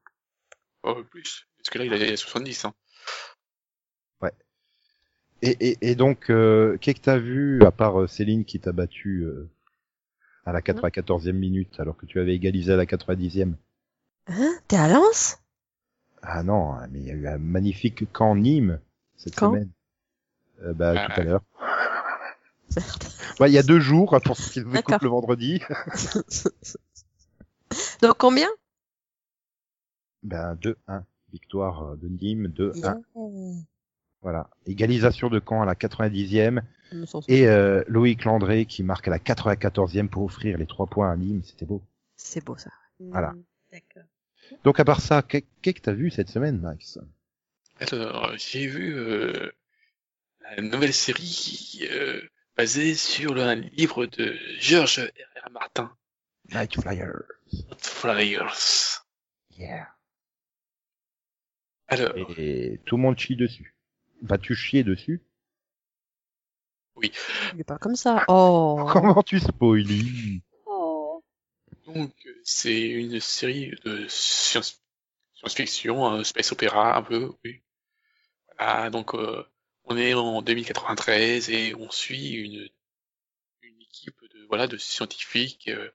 [0.84, 1.48] Oh, plus.
[1.58, 2.66] Parce que là, il a il a 70.
[2.66, 2.74] Hein.
[5.42, 8.72] et, et, et donc, euh, qu'est-ce que t'as vu à part euh, Céline qui t'a
[8.72, 9.50] battu euh,
[10.46, 13.54] à la 94e minute alors que tu avais égalisé à la 90e
[14.28, 14.56] Hein?
[14.68, 15.40] T'es à Lens?
[16.22, 18.80] Ah non, mais il y a eu un magnifique camp Nîmes
[19.18, 19.70] cette Quand semaine.
[20.64, 21.44] Euh, bah Ah, tout à l'heure.
[22.76, 23.04] Merde.
[23.40, 25.62] Bah il y a deux jours pour ceux qui nous écoutent le vendredi.
[28.02, 28.48] Donc combien?
[30.24, 31.04] Ben 2-1.
[31.32, 32.78] Victoire euh, de Nîmes 2-1.
[32.78, 32.98] Yeah.
[34.22, 34.50] Voilà.
[34.66, 36.62] Égalisation de camp à la 90e.
[36.92, 40.66] Je me sens- Et euh, Loïc Landré qui marque à la 94e pour offrir les
[40.66, 41.44] trois points à Nîmes.
[41.44, 41.82] C'était beau.
[42.16, 42.72] C'est beau ça.
[43.00, 43.32] Voilà.
[43.32, 44.04] Hmm, D'accord.
[44.64, 47.00] Donc à part ça, qu'est- qu'est-ce que t'as vu cette semaine, Max?
[47.80, 49.52] Alors, j'ai vu euh,
[50.42, 52.22] la nouvelle série euh,
[52.56, 55.48] basée sur le livre de George R.
[55.48, 55.52] R.
[55.52, 55.96] Martin,
[56.52, 57.24] Night Flyer.
[57.78, 59.06] Flyers.
[59.58, 59.88] Yeah.
[61.88, 63.76] Alors, Et tout le monde chie dessus.
[64.22, 65.22] Vas-tu chier dessus?
[67.02, 68.24] Il est pas comme ça.
[68.28, 68.88] Oh.
[68.92, 70.42] Comment tu spoilies?
[70.66, 71.24] Oh.
[71.86, 72.14] Donc,
[72.44, 74.82] c'est une série de science,
[75.36, 77.62] science-fiction, un space opéra un peu, oui.
[78.58, 79.44] Voilà, donc euh,
[79.86, 82.70] on est en 2093 et on suit une,
[83.62, 85.90] une équipe de voilà de scientifiques euh,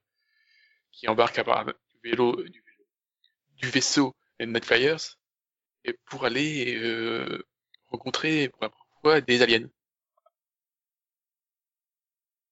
[0.91, 2.85] qui embarquent à bord du vélo du, vélo,
[3.57, 5.17] du vaisseau Nightflyers
[5.85, 7.45] et pour aller euh,
[7.87, 9.69] rencontrer pour la première fois des aliens.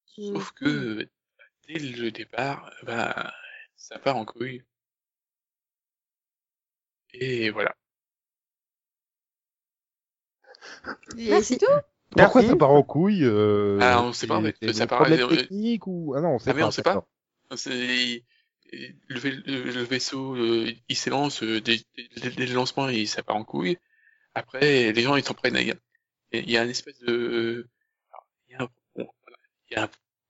[0.06, 1.08] Sauf que
[1.68, 3.34] dès le départ, bah,
[3.78, 4.64] ça part en couille.
[7.14, 7.76] Et voilà.
[11.18, 11.66] Et c'est tout
[12.12, 12.48] Pourquoi Merci.
[12.52, 15.88] ça part en couille euh, Ah, on sait pas, en c'est Ça part- euh, techniques
[15.88, 16.68] ou ah non, on sait Ah, mais pas.
[16.68, 17.06] on sait pas.
[17.56, 18.24] C'est
[19.08, 21.80] le, vaisseau, euh, il s'élance euh, dès,
[22.18, 23.78] dès- dès le lancement et ça part en couille.
[24.36, 25.56] Après, les gens ils s'en prennent.
[25.58, 25.62] à-
[26.32, 27.68] Il y a une espèce de,
[28.12, 29.38] alors, il y a un, bon, voilà.
[29.70, 29.90] Il y a un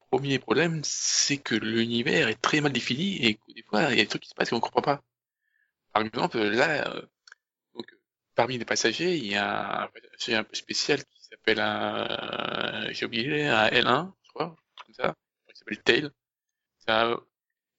[0.09, 4.01] premier problème, c'est que l'univers est très mal défini et que des fois il y
[4.01, 5.03] a des trucs qui se passent qu'on comprend pas.
[5.93, 7.01] Par exemple, là, euh,
[8.39, 13.05] parmi les passagers, il y a un passager un peu spécial qui s'appelle un, j'ai
[13.05, 15.13] oublié, un L1, je crois, comme ça.
[15.49, 16.09] Il s'appelle Tail.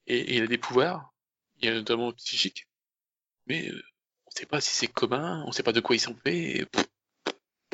[0.07, 1.15] Et, et il a des pouvoirs,
[1.57, 2.69] il y a notamment psychiques,
[3.47, 3.83] mais euh,
[4.27, 6.61] on sait pas si c'est commun, on sait pas de quoi il s'en fait.
[6.61, 6.67] et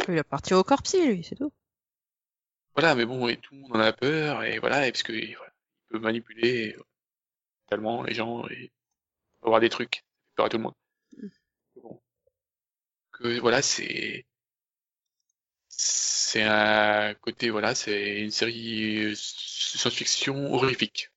[0.09, 1.53] Il appartient au corpsi, lui, c'est tout.
[2.75, 5.12] voilà, mais bon, et tout le monde en a peur, et voilà, et parce que
[5.12, 6.83] et voilà, il peut manipuler euh,
[7.66, 8.72] totalement les gens et
[9.42, 10.05] avoir des trucs,
[10.37, 10.75] peur à tout le monde.
[13.18, 14.26] Que voilà, c'est
[15.68, 21.11] c'est un côté voilà, c'est une série euh, science-fiction horrifique.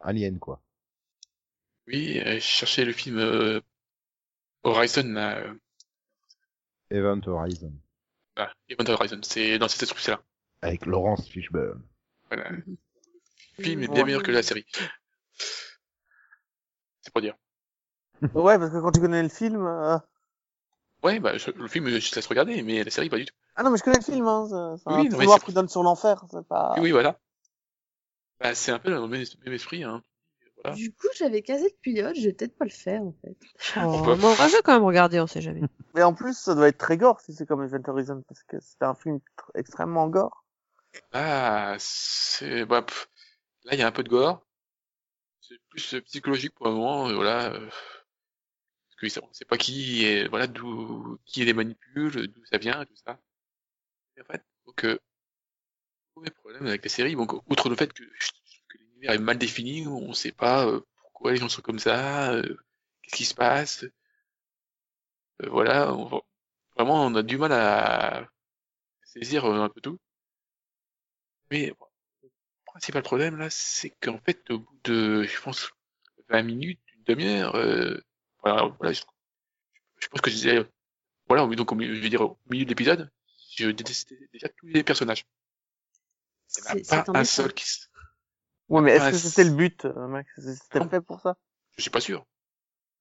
[0.00, 0.62] Alien quoi.
[1.86, 3.60] Oui, euh, je cherchais le film euh,
[4.62, 5.54] Horizon, là, euh,
[6.90, 7.72] Event Horizon
[8.36, 10.22] ah, Event Horizon, c'est dans cette esprit-là.
[10.62, 11.82] avec Laurence Fishburne.
[12.28, 12.50] Voilà.
[13.58, 13.94] Le film est Ouais.
[13.94, 14.66] bien meilleur que la série.
[17.02, 17.34] C'est pour dire.
[18.34, 19.66] Ouais, parce que quand tu connais le film.
[21.04, 23.26] Euh, Ouais, bah, je- le film, je te laisse regarder, mais la série, pas du
[23.26, 23.34] tout.
[23.56, 24.46] Ah non, mais je connais le film, hein.
[24.48, 26.24] C'est c'est Oui, non, qui donne sur l'enfer.
[26.30, 26.74] C'est pas.
[26.76, 27.18] Oui, oui, voilà.
[28.40, 30.02] Bah, c'est un peu dans le même, même esprit, hein.
[30.62, 30.76] Voilà.
[30.76, 33.36] Du coup, j'avais casé le pilote, je vais peut-être pas le faire en fait.
[33.76, 35.62] Oh, je veux quand même regarder, on sait jamais.
[35.94, 38.56] Mais en plus, ça doit être très gore si c'est comme Event Horizon, parce que
[38.60, 40.44] c'est un film tr- extrêmement gore.
[41.12, 43.08] Ah, c'est, bah, pff,
[43.64, 44.46] là, il y a un peu de gore.
[45.40, 47.52] C'est plus euh, psychologique pour le moment, euh, voilà.
[49.08, 53.18] Que on sait pas qui voilà, d'où, qui les manipule, d'où ça vient, tout ça.
[54.16, 54.98] Et en fait, donc, euh,
[56.30, 58.02] problème avec la série, donc, outre le fait que,
[58.74, 62.42] l'univers est mal défini, on sait pas euh, pourquoi les gens sont comme ça, euh,
[63.02, 63.84] qu'est-ce qui se passe.
[65.42, 65.86] Euh, voilà,
[66.76, 68.28] vraiment, on a du mal à
[69.02, 69.98] saisir un peu tout.
[71.50, 71.66] Mais
[72.22, 72.30] le
[72.66, 75.70] principal problème là, c'est qu'en fait, au bout de, je pense,
[76.28, 77.56] 20 minutes, une demi-heure,
[78.42, 79.02] voilà, voilà, je,
[80.00, 80.68] je pense que je disais,
[81.28, 83.10] voilà, donc au milieu, je veux dire, au milieu de l'épisode,
[83.56, 85.24] je détestais déjà tous les personnages.
[86.58, 87.88] Il n'y en C'est- pas un seul qui, s-
[88.68, 90.30] Ouais, mais est-ce Ah, que c'est- c'était le but, euh, Max?
[90.38, 90.88] C'était Non.
[90.88, 91.36] fait pour ça?
[91.76, 92.24] Je suis pas sûr.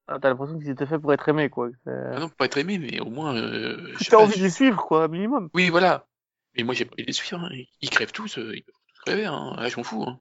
[0.08, 1.70] ah, T'as l'impression qu'ils étaient faits pour être aimés, quoi.
[1.84, 4.44] C'est- Ah non, pas être aimé, mais au moins, euh, T'as pas, envie je- de
[4.44, 5.50] les suivre, quoi, minimum.
[5.54, 6.08] Oui, voilà.
[6.56, 7.50] Mais moi, j'ai pas envie de les suivre, hein.
[7.82, 9.56] Ils crèvent tous, euh, ils peuvent tous crever, hein.
[9.58, 10.20] Là, je m'en fous, hein.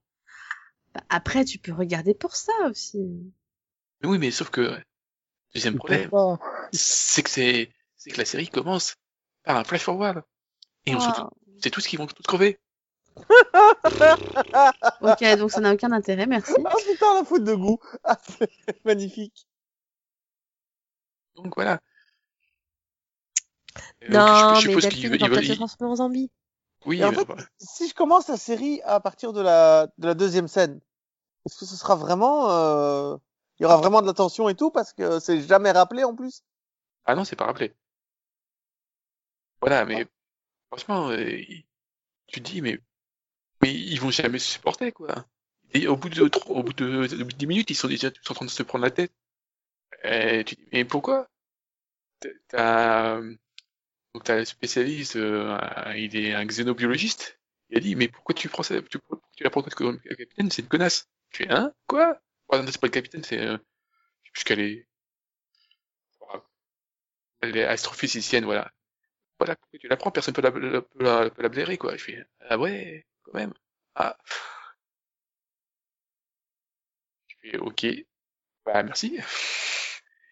[0.95, 2.99] Bah, après, tu peux regarder pour ça aussi.
[4.03, 4.77] Mais oui, mais sauf que,
[5.55, 6.11] deuxième problème,
[6.73, 8.97] c'est que c'est, c'est que la série commence
[9.45, 10.23] par un flash forward.
[10.87, 11.31] Et on se Ah.
[11.63, 12.59] c'est tout ce qu'ils vont tous crever.
[15.01, 16.53] Ok, donc ça n'a aucun intérêt, merci.
[16.65, 18.51] Ah putain, la faute de goût ah, c'est
[18.85, 19.47] Magnifique
[21.35, 21.81] Donc voilà.
[24.03, 26.31] Donc, Non, je, je mais ils veulent, peut-être se en zombie.
[26.87, 27.45] oui, Et en mais fait, voilà.
[27.59, 30.81] Si je commence la série à partir de la, de la deuxième scène,
[31.47, 32.51] est-ce que ce sera vraiment...
[32.51, 33.17] euh,
[33.61, 36.17] Il y aura vraiment de la tension et tout, parce que c'est jamais rappelé en
[36.17, 36.43] plus
[37.05, 37.75] ah non, c'est pas rappelé.
[39.61, 40.07] Voilà, mais
[40.71, 41.39] franchement, euh,
[42.29, 42.81] tu te dis, mais,
[43.63, 45.27] mais ils vont jamais se supporter, quoi.
[45.75, 48.31] Et au bout de, trop- au bout de, de 10 minutes, ils sont déjà tous
[48.33, 49.13] en train de se prendre la tête.
[50.05, 51.29] Et tu dis, mais pourquoi?
[52.49, 53.21] T'as-
[54.15, 55.59] donc t'as le spécialiste, euh,
[55.97, 57.41] il est un xénobiologiste.
[57.71, 58.99] Il a dit, mais pourquoi tu prends ça, tu,
[59.37, 61.09] tu la prends comme capitaine, c'est une connasse.
[61.31, 62.21] Je fais, hein, quoi?
[62.53, 63.57] C'est pas le capitaine, c'est, euh,
[64.23, 64.87] je sais plus qu'elle est,
[67.41, 68.73] elle est astrophysicienne, voilà.
[69.39, 71.97] Voilà, tu la prends, personne peut la, peut la, blairer, quoi.
[71.97, 73.55] Je fais, ah ouais, quand même.
[73.95, 74.17] Ah.
[77.29, 77.87] Je fais, ok.
[78.65, 79.19] Bah, merci.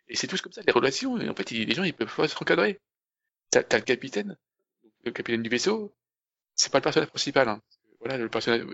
[0.08, 1.14] Et c'est tous comme ça, les relations.
[1.14, 2.80] En fait, les gens, ils peuvent pas se encadrer.
[3.50, 4.36] T'as, le capitaine,
[5.04, 5.94] le capitaine du vaisseau.
[6.54, 7.62] C'est pas le personnage principal, hein.
[8.00, 8.66] Voilà, le personnage, je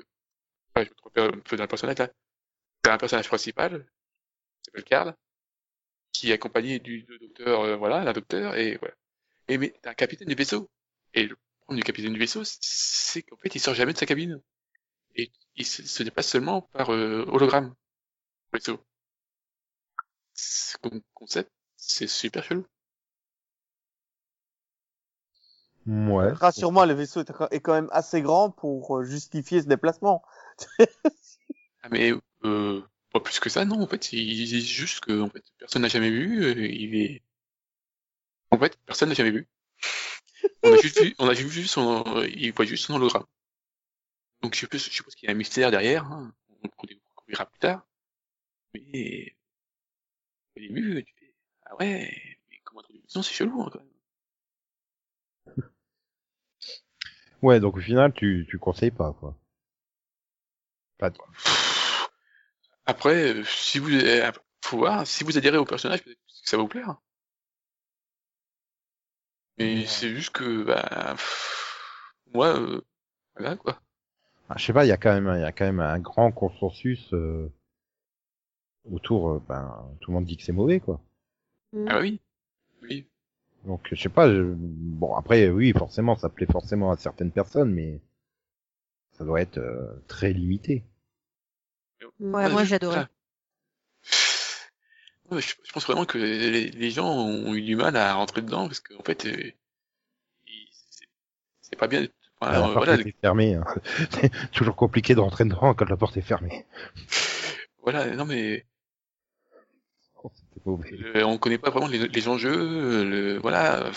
[0.81, 2.11] me trompe un peu dans le personnage, là.
[2.85, 3.87] T'as un personnage principal,
[4.63, 5.17] qui s'appelle Carl,
[6.13, 8.95] qui est accompagné du, du docteur, euh, voilà, d'un docteur, et voilà.
[9.49, 10.71] Et mais t'as un capitaine du vaisseau.
[11.15, 14.07] Et le problème du capitaine du vaisseau, c'est qu'en fait, il sort jamais de sa
[14.07, 14.41] cabine.
[15.17, 17.75] Et il se, se déplace seulement par euh, hologramme.
[18.53, 18.85] Le vaisseau.
[20.83, 22.67] Comme concept, c'est super chelou.
[25.87, 26.33] Ouais.
[26.33, 30.23] Rassure-moi, le vaisseau est est quand même assez grand pour euh, justifier ce déplacement.
[31.83, 32.13] Ah mais
[32.45, 33.81] euh, pas plus que ça, non.
[33.83, 36.45] En fait, il c'est juste que en fait, personne n'a jamais vu.
[36.45, 37.23] euh, il est.
[38.51, 39.47] En fait, personne n'a jamais vu.
[40.63, 43.27] On a juste vu, on a juste vu son, euh, il voit juste son hologramme.
[44.43, 46.05] Donc je suppose, je suppose qu'il y a un mystère derrière.
[46.05, 46.33] Hein,
[46.77, 47.87] qu'on découvrira plus tard.
[48.75, 49.35] Mais
[50.57, 51.35] au début, tu fais
[51.67, 52.11] ah ouais,
[52.51, 53.89] mais comme introduction, c'est chelou hein, quand même.
[57.43, 59.37] Ouais, donc au final, tu, tu conseilles pas, quoi.
[60.99, 61.19] Pas de-
[62.87, 64.33] Après, euh, si vous, euh,
[64.65, 66.97] faut voir, si vous adhérez au personnage, peut-être que ça va vous plaire.
[69.59, 69.87] Mais Ouais.
[69.87, 72.81] c'est juste que, bah, pff, moi, euh,
[73.37, 73.81] voilà quoi.
[74.49, 75.99] Ah, je sais pas, il y a quand même, il y a quand même un
[75.99, 77.51] grand consensus euh,
[78.91, 79.29] autour.
[79.31, 80.99] euh, ben, tout le monde dit que c'est mauvais, quoi.
[81.75, 81.87] Mm.
[81.91, 82.21] Ah oui,
[82.83, 83.07] oui.
[83.65, 84.33] Donc je sais pas.
[84.33, 88.01] je- Bon après, oui, forcément, ça plaît forcément à certaines personnes, mais
[89.13, 90.85] ça doit être euh, très limité.
[92.21, 92.63] Ouais, moi.
[95.31, 98.43] Ouais, je, je pense vraiment que les, les gens ont eu du mal à rentrer
[98.43, 99.53] dedans parce qu'en fait, euh,
[101.63, 102.07] c'est- pas bien.
[102.41, 103.55] Enfin, la porte voilà, est fermée.
[103.55, 103.65] Hein.
[104.11, 106.67] c'est toujours compliqué de rentrer dedans quand la porte est fermée.
[107.83, 108.67] voilà, non mais
[110.23, 110.91] Oh, C'était mauvais.
[110.91, 113.91] Le- on connaît pas vraiment les, les enjeux, le, voilà,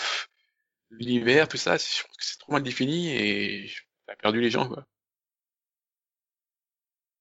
[0.90, 1.76] l'univers, tout ça.
[1.76, 3.68] Je pense que c'est trop mal défini et
[4.06, 4.86] ça a perdu les gens, quoi.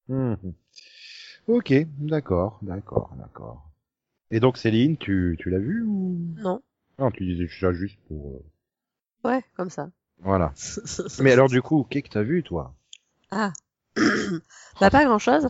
[0.08, 0.56] Mhm.
[1.48, 3.64] Ok, d'accord, d'accord, d'accord.
[4.32, 6.18] Et donc Céline, tu, tu l'as vu ou?
[6.38, 6.62] Non.
[7.00, 8.32] Non, tu disais ça juste pour.
[8.36, 8.44] euh,
[9.30, 9.90] Ouais, comme ça.
[10.20, 10.54] Voilà.
[11.20, 12.76] Mais alors du coup, qu'est-ce que t'as vu toi?
[13.32, 13.54] Ah.
[14.82, 15.48] bah, pas grand chose.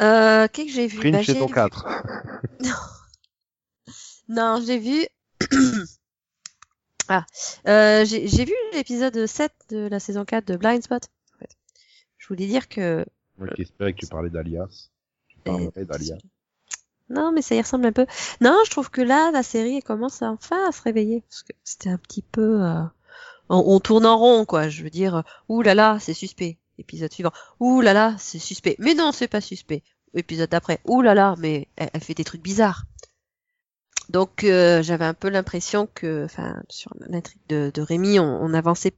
[0.00, 1.10] Euh, qu'est-ce que j'ai vu?
[1.10, 1.84] Bah, j'ai saison vu- 4.
[4.28, 5.06] Non, j'ai vu.
[7.08, 7.24] ah,
[7.68, 11.02] euh, j'ai j'ai vu l'épisode 7 de la saison 4 de Blind Spot.
[11.34, 11.50] En fait.
[12.18, 13.04] Je voulais dire que.
[13.38, 14.90] Moi qui espérais que tu parlais d'Alias.
[15.84, 16.18] D'Alias.
[17.08, 18.06] Non, mais ça y ressemble un peu.
[18.40, 21.22] Non, je trouve que là, la série elle commence enfin à se réveiller.
[21.28, 22.62] Parce que c'était un petit peu.
[22.62, 22.82] euh,
[23.48, 24.68] On, on tourne en rond, quoi.
[24.68, 26.58] Je veux dire, ouh là là, c'est suspect.
[26.78, 27.32] Épisode suivant.
[27.60, 28.76] Ouh là là, c'est suspect.
[28.78, 29.82] Mais non, c'est pas suspect.
[30.14, 30.80] Épisode d'après.
[30.84, 32.84] Ouh là là, mais elle, elle fait des trucs bizarres.
[34.08, 38.52] Donc euh, j'avais un peu l'impression que, enfin, sur l'intrigue de, de Rémi, on, on
[38.54, 38.94] avançait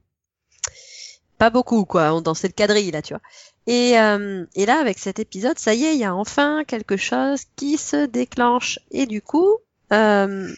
[1.37, 2.13] pas beaucoup, quoi.
[2.13, 3.21] On dansait le quadrille là, tu vois.
[3.69, 6.97] Et, euh, et là, avec cet épisode, ça y est, il y a enfin quelque
[6.97, 8.79] chose qui se déclenche.
[8.89, 9.57] Et du coup,
[9.93, 10.51] euh,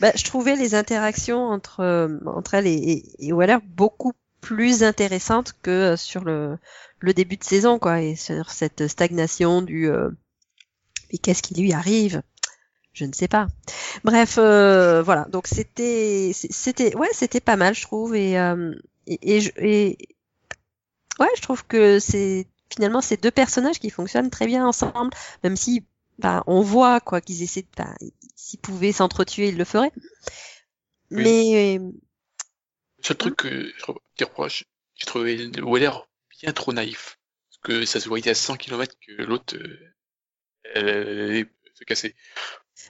[0.00, 5.52] bah, je trouvais les interactions entre euh, entre elle et, et, Waller beaucoup plus intéressantes
[5.60, 6.56] que euh, sur le
[7.00, 10.08] le début de saison, quoi, et sur cette stagnation du euh,
[11.12, 12.22] mais qu'est-ce qui lui arrive?
[12.94, 13.48] Je ne sais pas.
[14.02, 15.26] Bref, euh, voilà.
[15.28, 18.32] Donc c'était c'était ouais, c'était pas mal, je trouve, et
[19.06, 19.98] et, et, et
[21.18, 25.10] ouais, je trouve que c'est finalement ces deux personnages qui fonctionnent très bien ensemble,
[25.42, 25.84] même si
[26.18, 27.94] bah, on voit quoi qu'ils essaient de, bah,
[28.34, 29.92] s'ils pouvaient s'entretuer, ils le feraient.
[31.10, 31.22] Oui.
[31.22, 34.64] Mais Le seul truc que je reproche,
[34.96, 35.92] j'ai trouvé le Weller
[36.40, 37.18] bien trop naïf.
[37.50, 39.94] Parce que ça se voyait à 100 km que l'autre, euh,
[40.74, 42.14] allait se casser.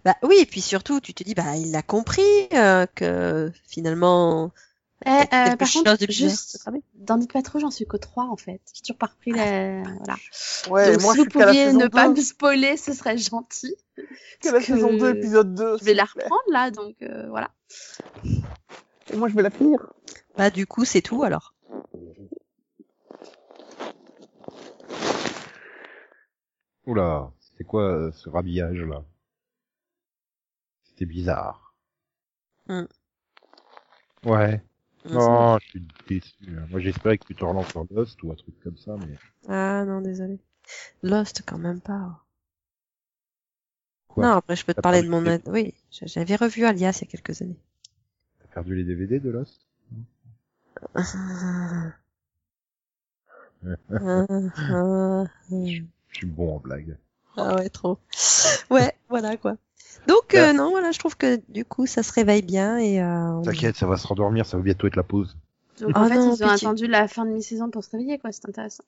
[0.04, 4.52] bah oui, et puis surtout, tu te dis bah il a compris euh, que finalement
[5.06, 6.82] Eh, euh, par contre, de juste, tramait.
[6.94, 8.61] dans Dites pas trop, j'en suis qu'au 3 en fait.
[8.74, 9.82] J'ai toujours pas repris la...
[9.82, 10.16] Voilà.
[10.70, 11.88] Ouais, Donc moi si je vous pouviez ne 2.
[11.88, 13.76] pas me spoiler, ce serait gentil.
[14.40, 15.78] qu'à la saison que 2, épisode 2.
[15.78, 17.50] Je vais la reprendre là, donc euh, voilà.
[18.24, 19.92] Et moi je vais la finir.
[20.37, 21.54] Bah du coup c'est tout alors.
[26.87, 29.04] Oula, c'est quoi euh, ce rhabillage là?
[30.84, 31.74] C'était bizarre.
[32.66, 32.87] Hmm.
[34.24, 34.61] Ouais.
[35.10, 36.34] On Non, je suis déçu.
[36.50, 36.66] hein.
[36.70, 39.16] Moi j'espérais que tu te relances sur Lost ou un truc comme ça, mais
[39.48, 40.38] Ah non, désolé.
[41.02, 42.24] Lost quand même pas.
[44.08, 45.20] Quoi non, après je peux te parler de mon...
[45.20, 47.58] vu Oui, j'avais revu Alias il y a quelques années.
[48.40, 49.60] t'as perdu les DVD de Lost?
[50.94, 51.02] Ah.
[53.90, 55.24] Ah, ah,
[55.64, 56.96] Je suis bon en blague.
[57.36, 57.98] ah ouais, trop.
[58.70, 59.56] Ouais, voilà quoi.
[60.06, 63.32] Donc euh, non, voilà, je trouve que du coup ça se réveille bien et euh,
[63.32, 65.37] on- T'inquiète, ça va se rendormir, ça va bientôt être la pause.
[65.80, 66.66] Donc Ah en fait, non, ils ont pitié.
[66.68, 68.32] attendu la fin de mi-saison pour se réveiller, quoi.
[68.32, 68.82] C'est intéressant.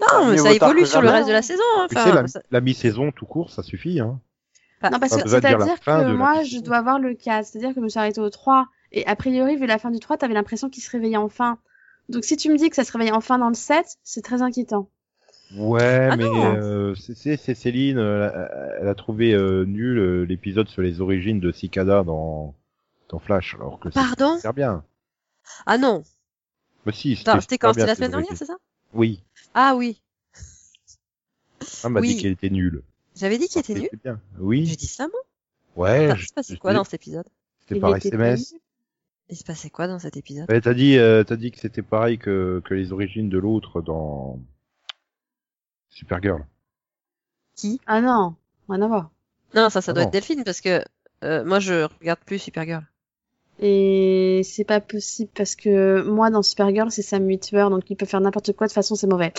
[0.00, 1.62] Non, Non, mais ça évolue sur le reste de la saison.
[1.78, 1.86] hein.
[1.88, 4.00] Tu sais, Enfin, la, ça- la mi-saison tout court, ça suffit.
[4.00, 4.20] Hein.
[4.82, 7.46] Non, parce que c'est-à-dire que moi, je dois voir le 4.
[7.46, 8.66] C'est-à-dire que je me suis arrêtée au 3.
[8.92, 11.58] Et a priori, vu la fin du 3, t'avais l'impression qu'il se réveillait enfin.
[12.10, 14.42] Donc si tu me dis que ça se réveille enfin dans le 7, c'est très
[14.42, 14.90] inquiétant.
[15.56, 19.64] Ouais, Ah mais euh, c'est- c'est c'est Céline, euh, elle a- elle a trouvé euh,
[19.64, 22.54] nul euh, l'épisode sur les origines de Cicada dans
[23.10, 24.36] dans Flash, alors que c'est Pardon?
[24.36, 24.84] super bien.
[25.66, 26.02] Ah non.
[26.86, 27.72] Mais si, Attends, C'était quand?
[27.72, 28.56] C'était la semaine dernière, c'est ça?
[28.94, 29.22] Oui,
[29.54, 30.00] Ah oui.
[31.84, 32.14] on m'a Oui.
[32.16, 32.82] dit qu'elle était nulle.
[33.16, 33.82] J'avais dit qu'il était nul.
[33.84, 34.20] C'était bien.
[34.38, 35.20] Oui, J'ai dit ça, moi?
[35.76, 36.06] Ouais.
[36.06, 37.26] Enfin, je- Il se passait quoi dans cet épisode?
[37.60, 38.54] C'était par SMS.
[39.30, 40.50] Il se passait quoi dans cet épisode?
[40.50, 43.80] Ouais, t'as dit, euh, t'as dit que c'était pareil que que les origines de l'autre
[43.82, 44.38] dans
[45.94, 46.44] Supergirl.
[47.56, 47.80] Qui?
[47.86, 48.34] Ah non,
[48.68, 49.10] rien à voir.
[49.54, 50.82] Non, ça, ça Ah doit être Delphine parce que
[51.22, 52.84] euh, moi, je regarde plus Supergirl.
[53.60, 58.06] Et c'est pas possible parce que moi, dans Supergirl, c'est Sam Witwer, donc il peut
[58.06, 59.32] faire n'importe quoi, de toute façon, c'est mauvais.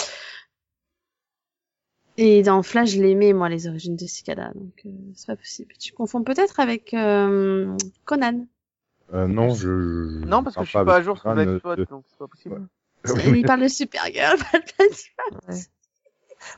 [2.18, 5.74] Et dans Flash, je l'aimais, moi, les origines de Cicada, donc euh, c'est pas possible.
[5.78, 8.46] Tu confonds peut-être avec euh, Conan.
[9.14, 9.58] Euh, non, je,
[10.22, 12.06] je- Non, parce que je suis pas à jour sur Superman, Black Spot, euh, donc
[12.10, 12.56] c'est pas possible.
[13.04, 15.56] de- il parle de Supergirl, pas de Black Spot.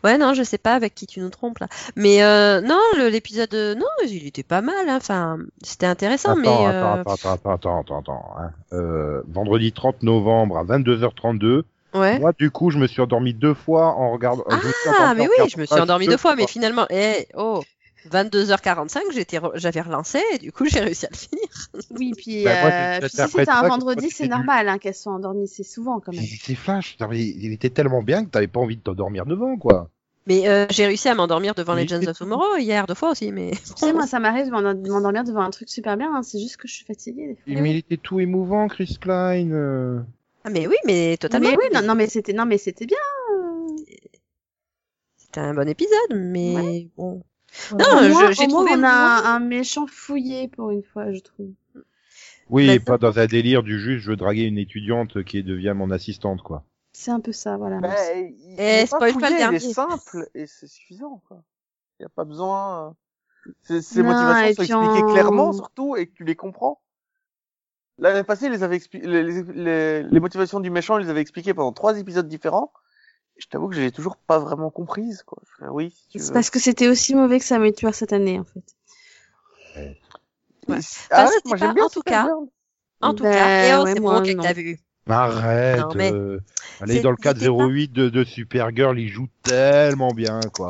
[0.04, 1.68] Ouais, non, je sais pas avec qui tu nous trompes là.
[1.96, 4.90] Mais euh, non, l'épisode, euh, non, il était pas mal.
[4.90, 4.98] hein.
[4.98, 7.12] Enfin, c'était intéressant, Attends, mais euh, attends,
[7.44, 8.52] attends, attends, attends, hein.
[8.74, 11.64] Euh, vendredi 30 novembre à 22h32.
[11.94, 12.20] ouais.
[12.20, 14.44] Moi, du coup, je me suis endormi deux fois en regardant.
[15.00, 17.64] Ah, mais oui, je me suis Flash endormi deux fois, mais finalement, eh, oh,
[18.08, 21.48] 22h45, j'étais, re- j'avais relancé et du coup, j'ai réussi à le finir.
[21.98, 25.14] Oui, puis, Bah, moi, euh, puis si c'était un vendredi, c'est normal hein, qu'elles soient
[25.14, 26.24] endormies, c'est souvent quand même.
[26.42, 26.98] C'est Flash.
[27.12, 29.90] Il était tellement bien que t'avais pas envie de t'endormir devant, quoi.
[30.26, 32.18] Mais euh, j'ai réussi à m'endormir devant Mais Legends of.
[32.18, 35.24] Tomorrow hier deux fois aussi, mais Tu sais, moi, ça m'arrive de m'en- de m'endormir
[35.24, 37.28] devant un truc super bien, hein, c'est juste que je suis fatiguée.
[37.46, 37.62] Des fois.
[37.62, 39.52] Mais il était tout émouvant, Chris Klein.
[39.52, 40.02] euh.
[40.44, 41.50] ah, mais oui, mais totalement.
[41.50, 42.98] Mais oui, non, non, mais c'était, non, mais c'était bien.
[45.16, 47.22] C'était un bon épisode, mais bon.
[47.72, 51.52] Non, j'ai trouvé on a un, un méchant fouillé pour une fois, je trouve.
[52.50, 55.44] Oui, Bah, et pas dans un délire du juste, je veux draguer une étudiante qui
[55.44, 56.64] devient mon assistante, quoi.
[56.94, 57.80] C'est un peu ça, voilà.
[57.80, 59.58] Bah, il, il Eh, est pas fouillé, il dernier.
[59.58, 61.44] est simple et c'est suffisant, quoi.
[62.00, 62.90] Il n'y a pas besoin.
[63.48, 66.36] euh, Ces, ces Non, motivations et sont expliquées on- clairement, surtout, et que tu les
[66.36, 66.82] comprends.
[68.00, 71.10] L'année passée, ils les, avaient expli- les, les, les, les motivations du méchant, ils les
[71.10, 72.72] avaient expliquées pendant trois épisodes différents.
[73.38, 75.42] Je t'avoue que je l'ai toujours pas vraiment comprises, quoi.
[75.70, 78.44] Oui, si C'est parce que c'était aussi mauvais que ça m'ait tué cette année, en
[78.44, 78.64] fait.
[79.76, 80.00] Ouais.
[80.68, 82.28] Mais- Enfin, Arrête, c'était moi pas- j'aime bien en tout cas.
[83.02, 84.80] En tout Ben, cas, et oh, ouais, c'est bon que t'as vu.
[85.10, 85.80] Arrête.
[85.80, 86.42] Non, mais euh,
[86.82, 90.68] Allez, dans le cadre c'était pas- 08 de, de Supergirl, il joue tellement bien, quoi.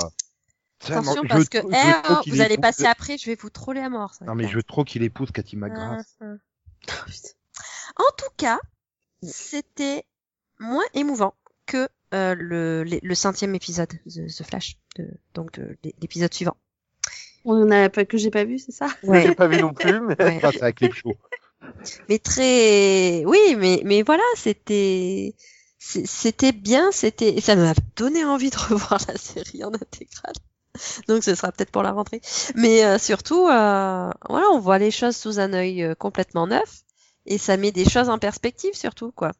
[0.79, 3.49] Tellement- Attention je parce que eh, je oh, vous allez passer après, je vais vous
[3.49, 4.13] troller à mort.
[4.13, 5.55] ça Non, mais je veux trop qu'il épouse Cathy.
[5.55, 6.05] McGrath.
[6.21, 6.25] Ah,
[6.87, 6.93] ah.
[7.95, 8.59] En tout cas,
[9.23, 10.05] c'était
[10.59, 11.33] moins émouvant
[11.65, 16.33] que euh, le, le, le centième épisode, The, The Flash, de, donc de, de l'épisode
[16.33, 16.57] suivant.
[17.45, 18.87] On a pas, que j'ai pas vu, c'est ça?
[19.03, 20.39] Je l'ai pas vu non plus, mais Ouais.
[20.41, 20.93] Ça, c'est un clip
[22.09, 25.35] mais très, oui, mais mais voilà, c'était
[25.79, 30.33] c'était bien, c'était et ça m'a donné envie de revoir la série en intégrale.
[31.07, 32.21] Donc ce sera peut-être pour la rentrée.
[32.55, 36.83] Mais euh, surtout, euh, voilà, on voit les choses sous un œil euh, complètement neuf
[37.25, 39.31] et ça met des choses en perspective surtout quoi.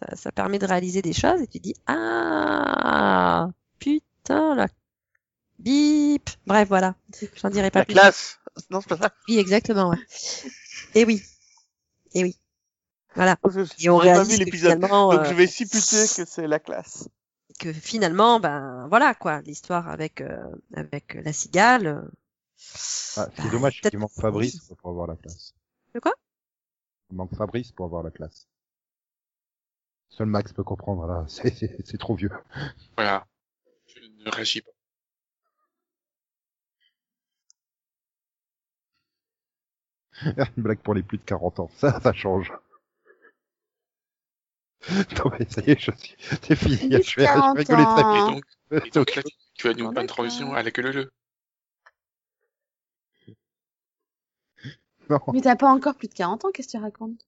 [0.00, 4.66] Ça, ça permet de réaliser des choses et tu dis ah putain la
[5.58, 6.30] bip.
[6.46, 6.94] Bref voilà,
[7.36, 7.94] j'en dirai pas la plus.
[7.94, 8.38] classe.
[8.70, 9.12] Non, c'est pas ça.
[9.28, 9.98] Oui exactement ouais.
[10.94, 11.22] Et oui,
[12.14, 12.36] et oui.
[13.14, 13.36] Voilà.
[13.36, 13.48] Que
[13.84, 14.74] Et on pas réalise vu que l'épisode.
[14.74, 17.08] finalement, Donc euh, je vais supputer que c'est la classe.
[17.58, 20.38] que finalement, ben voilà quoi, l'histoire avec euh,
[20.74, 21.86] avec la cigale.
[21.86, 22.02] euh,
[23.16, 25.54] Ah, Bah, c'est dommage peut-être qu'il manque Fabrice pour avoir la classe.
[25.94, 26.14] De quoi?
[27.10, 28.48] Il manque Fabrice pour avoir la classe.
[30.10, 31.24] Seul Max peut comprendre, là.
[31.28, 32.30] C'est, trop vieux.
[32.96, 33.26] Voilà.
[33.86, 34.70] Je ne réagis pas.
[40.56, 41.70] Une blague pour les plus de 40 ans.
[41.76, 42.52] Ça, ça change.
[45.18, 46.78] Non, mais ça y est, je suis, c'est fini.
[46.78, 47.94] Je vais, je 40 vais rigoler ans.
[47.94, 48.86] très Et donc, vite.
[48.86, 49.22] et donc là,
[49.54, 51.12] tu une transition à la queue leu leu.
[55.10, 55.18] Non.
[55.32, 57.26] Mais t'as pas encore plus de 40 ans, qu'est-ce que tu racontes?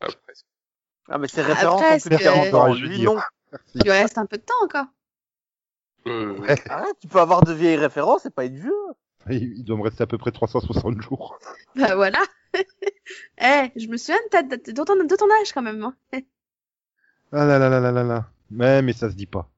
[0.00, 0.46] Ah, presque.
[1.08, 2.70] Ah, mais c'est Ah, référence en presque, plus de 40 ans.
[2.70, 3.12] euh, je veux Lui, dire.
[3.14, 3.20] non.
[3.52, 3.70] Merci.
[3.76, 4.86] Il lui reste un peu de temps encore.
[6.06, 6.56] Euh, Ouais.
[6.70, 8.72] Arrête, tu peux avoir de vieilles références et pas être vieux.
[9.30, 11.38] Il il doit me rester à peu près 360 jours.
[11.76, 12.20] Bah voilà.
[13.40, 15.82] Eh, je me souviens de, ta, de, de ton, de ton âge quand même.
[15.84, 15.94] Hein.
[17.32, 18.30] Ah là là là là là là.
[18.50, 19.50] Mais, mais ça se dit pas.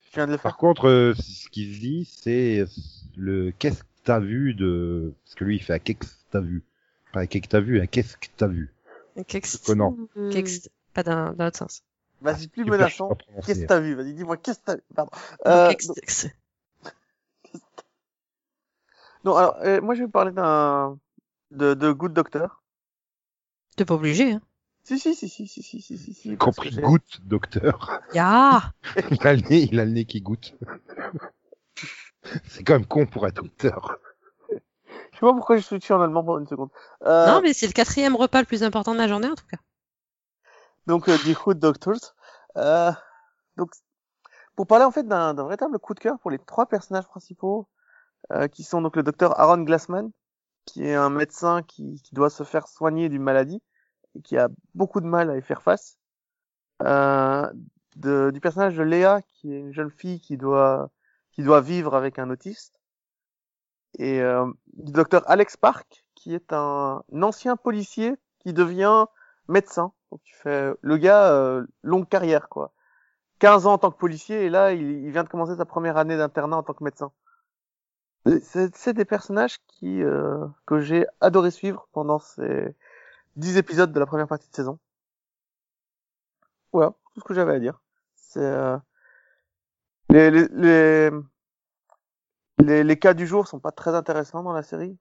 [0.00, 0.44] Je viens de le faire?
[0.52, 2.64] Par contre, euh, ce qui se dit, c'est
[3.16, 5.12] le qu'est-ce que t'as vu de...
[5.24, 6.62] Parce que lui, il fait un qu'est-ce que t'as vu.
[7.12, 8.72] Pas un qu'est-ce que t'as vu, un qu'est-ce que t'as vu.
[9.24, 9.64] Kext...
[9.66, 9.96] Conan.
[10.14, 10.30] Hmm.
[10.30, 10.70] Kext...
[10.94, 11.82] Pas d'un autre sens.
[12.22, 13.16] Vas-y, plus menaçant.
[13.44, 13.94] Qu'est-ce que t'as vu?
[13.94, 14.82] Vas-y, dis-moi, qu'est-ce que t'as vu?
[14.94, 15.10] Pardon.
[15.46, 16.30] Euh, Kext...
[19.24, 20.98] non, alors, euh, moi, je vais parler d'un...
[21.50, 22.62] De, de Good Doctor.
[23.76, 24.40] T'es pas obligé, hein
[24.86, 26.14] si, si, si, si, si, si, si, si.
[26.14, 28.00] si compris goutte, docteur.
[28.14, 30.54] Ya yeah il, a le nez, il a le nez qui goûte.
[32.48, 33.98] C'est quand même con pour un docteur.
[35.16, 36.68] Je sais pas pourquoi je suis switché en allemand pendant une seconde.
[37.06, 39.46] Euh, Non, mais c'est le quatrième repas le plus important de la journée, en tout
[39.50, 39.56] cas.
[40.86, 42.14] donc euh, The Hood Doctors.
[42.58, 42.92] Euh,
[43.56, 43.70] donc,
[44.56, 47.66] pour parler en fait d'un d'un véritable coup de cœur pour les trois personnages principaux,
[48.32, 50.10] euh, qui sont donc le docteur Aaron Glassman,
[50.66, 53.62] qui est un médecin qui, qui doit se faire soigner d'une maladie
[54.16, 55.96] et qui a beaucoup de mal à y faire face.
[56.82, 57.50] Euh,
[57.96, 60.90] de, du personnage de Léa, qui est une jeune fille qui doit
[61.32, 62.75] qui doit vivre avec un autiste,
[63.98, 69.06] et euh, du docteur Alex Park, qui est un, ancien policier qui devient
[69.48, 69.92] médecin.
[70.10, 72.72] Donc tu fais le gars euh, longue carrière quoi.
[73.38, 76.16] 15 ans en tant que policier et là il, vient de commencer sa première année
[76.16, 77.12] d'internat en tant que médecin.
[78.42, 82.74] C'est des personnages qui euh, que j'ai adoré suivre pendant ces
[83.36, 84.78] 10 épisodes de la première partie de saison.
[86.72, 87.80] Voilà, tout ce que j'avais à dire.
[88.16, 88.76] C'est euh,
[90.10, 91.10] les, les, les
[92.58, 94.98] les cas du jour sont pas très intéressants dans la série.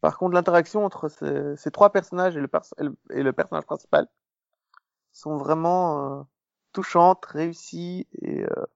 [0.00, 4.08] Par contre, l'interaction entre ces, ces trois personnages et le, personnage principal
[5.12, 6.22] sont vraiment euh,
[6.72, 8.66] touchantes, réussies et euh,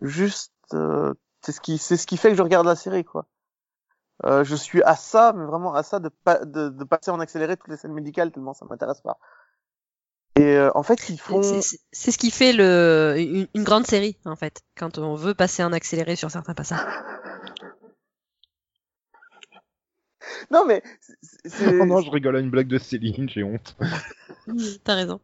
[0.00, 1.52] juste euh, c'est
[1.96, 3.26] ce qui fait que je regarde la série quoi.
[4.24, 6.10] Euh, je suis à ça, mais vraiment à ça de,
[6.44, 9.18] de, de passer en accéléré toutes les scènes médicales tellement ça m'intéresse pas.
[10.42, 14.16] Et euh, en fait, ils font C'est- ce qui fait le, une, une grande série,
[14.24, 16.80] en fait, quand on veut passer en accéléré sur certains passages.
[20.50, 20.82] non mais
[21.60, 23.76] Oh non, je rigole à une blague de Céline, j'ai honte.
[24.84, 25.20] T'as raison.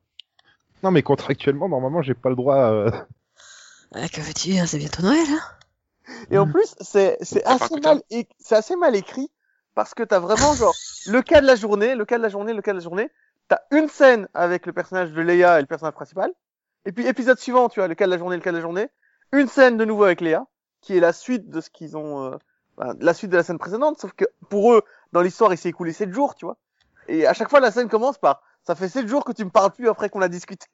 [0.83, 2.71] Non, mais contractuellement, normalement, j'ai pas le droit.
[2.71, 2.91] euh,
[3.93, 5.41] Ah, que veux-tu, hein, c'est bientôt Noël, hein
[6.31, 8.03] Et en plus, c'est assez mal
[8.51, 9.31] assez mal écrit
[9.75, 10.75] parce que t'as vraiment genre
[11.07, 13.11] le cas de la journée, le cas de la journée, le cas de la journée.
[13.49, 16.31] T'as une scène avec le personnage de Léa et le personnage principal.
[16.85, 18.63] Et puis épisode suivant, tu vois, le cas de la journée, le cas de la
[18.63, 18.89] journée.
[19.33, 20.47] Une scène de nouveau avec Léa,
[20.81, 22.37] qui est la suite de ce qu'ils ont, euh,
[23.01, 23.99] la suite de la scène précédente.
[24.01, 24.83] Sauf que pour eux,
[25.13, 26.57] dans l'histoire, il s'est écoulé sept jours, tu vois.
[27.09, 29.51] Et à chaque fois, la scène commence par ça fait sept jours que tu me
[29.51, 30.67] parles plus après qu'on a discuté.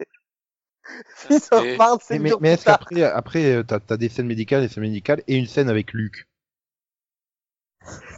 [1.29, 4.63] Puis ça Et- parle Mais, mais, est-ce qu'après, après, euh, t'as as des scènes médicales,
[4.63, 6.29] des scènes médicales et une scène avec Luc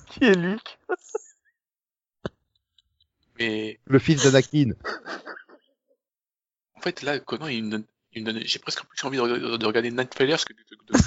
[0.06, 0.78] Qui est Luc
[3.38, 4.72] Mais Le fils d'Anakin.
[6.74, 7.84] en fait, là, Conan, il me
[8.22, 10.98] donne, j'ai presque plus envie de, de, de regarder Night Flyers que de, de.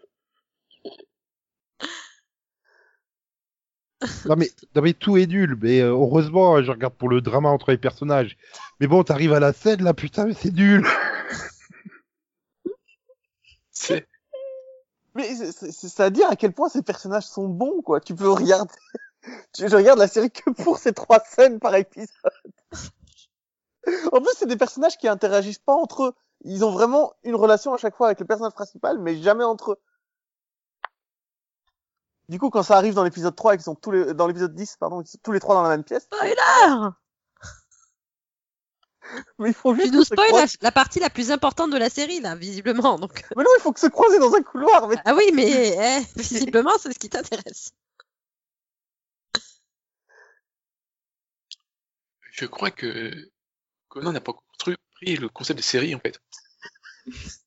[4.26, 7.48] Non mais, non mais tout est nul, mais euh, heureusement, je regarde pour le drama
[7.48, 8.36] entre les personnages.
[8.80, 10.86] Mais bon, t'arrives à la scène là, putain, mais c'est nul.
[15.14, 18.00] Mais c'est à dire à quel point ces personnages sont bons, quoi.
[18.00, 18.72] Tu peux regarder.
[19.52, 22.08] Tu- Je regarde la série que pour ces trois scènes par épisode.
[24.12, 26.14] En plus, c'est des personnages qui interagissent pas entre eux.
[26.44, 29.72] Ils ont vraiment une relation à chaque fois avec le personnage principal, mais jamais entre
[29.72, 29.80] eux.
[32.28, 34.54] Du coup, quand ça arrive dans l'épisode 3 et qu'ils sont tous les, dans l'épisode
[34.54, 36.34] 10, pardon, ils sont tous les trois dans la même pièce, Spoiler
[39.38, 41.90] mais il faut Tu juste nous se spoil la, partie la plus importante de la
[41.90, 42.98] série, là, visiblement.
[42.98, 43.24] Donc...
[43.36, 46.00] Mais non, il faut que se croiser dans un couloir, mais Ah oui, mais eh,
[46.16, 47.72] visiblement, c'est ce qui t'intéresse.
[52.36, 53.12] Je crois que
[53.88, 54.76] Conan n'a pas construit
[55.16, 56.18] le concept de série, en fait.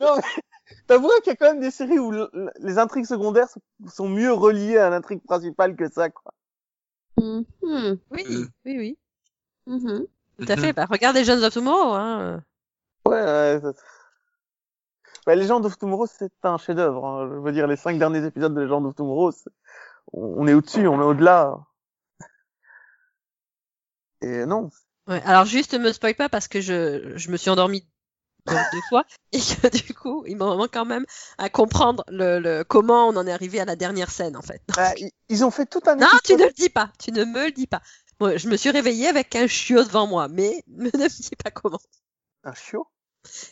[0.00, 0.22] Non, mais
[0.86, 3.60] t'avouerais qu'il y a quand même des séries où le- le- les intrigues secondaires sont-
[4.08, 6.32] mieux reliées à l'intrigue principale que ça, quoi.
[7.20, 7.44] Mhm.
[8.10, 8.46] Oui, Mm.
[8.64, 8.98] oui, oui.
[9.66, 10.06] Mhm.
[10.38, 10.72] Tout à fait.
[10.72, 11.92] Bah, regarde les Jeunes of Tomorrow.
[11.94, 12.42] Hein.
[13.06, 13.60] Ouais, ouais.
[13.62, 13.72] ça-
[15.26, 15.34] Bah,
[15.66, 17.04] of Tomorrow, c'est un chef-d'œuvre.
[17.06, 17.28] Hein.
[17.30, 19.50] Je veux dire, les cinq derniers épisodes de Legend of Tomorrow, c'est-
[20.12, 21.58] on on est au-dessus, on est au-delà.
[24.24, 24.70] Et non.
[25.06, 27.86] Ouais, alors juste me spoil pas parce que je, je me suis endormie
[28.72, 31.04] deux fois et que du coup il m'en manque quand même
[31.38, 34.62] à comprendre le, le comment on en est arrivé à la dernière scène en fait.
[34.76, 34.92] Bah,
[35.28, 37.52] ils- ont fait tout un Non, tu ne le dis pas, tu ne me le
[37.52, 37.82] dis pas.
[38.20, 41.50] Moi, je me suis réveillée avec un chiot devant moi, mais ne me dis pas
[41.50, 41.80] comment.
[42.44, 42.86] Un chiot?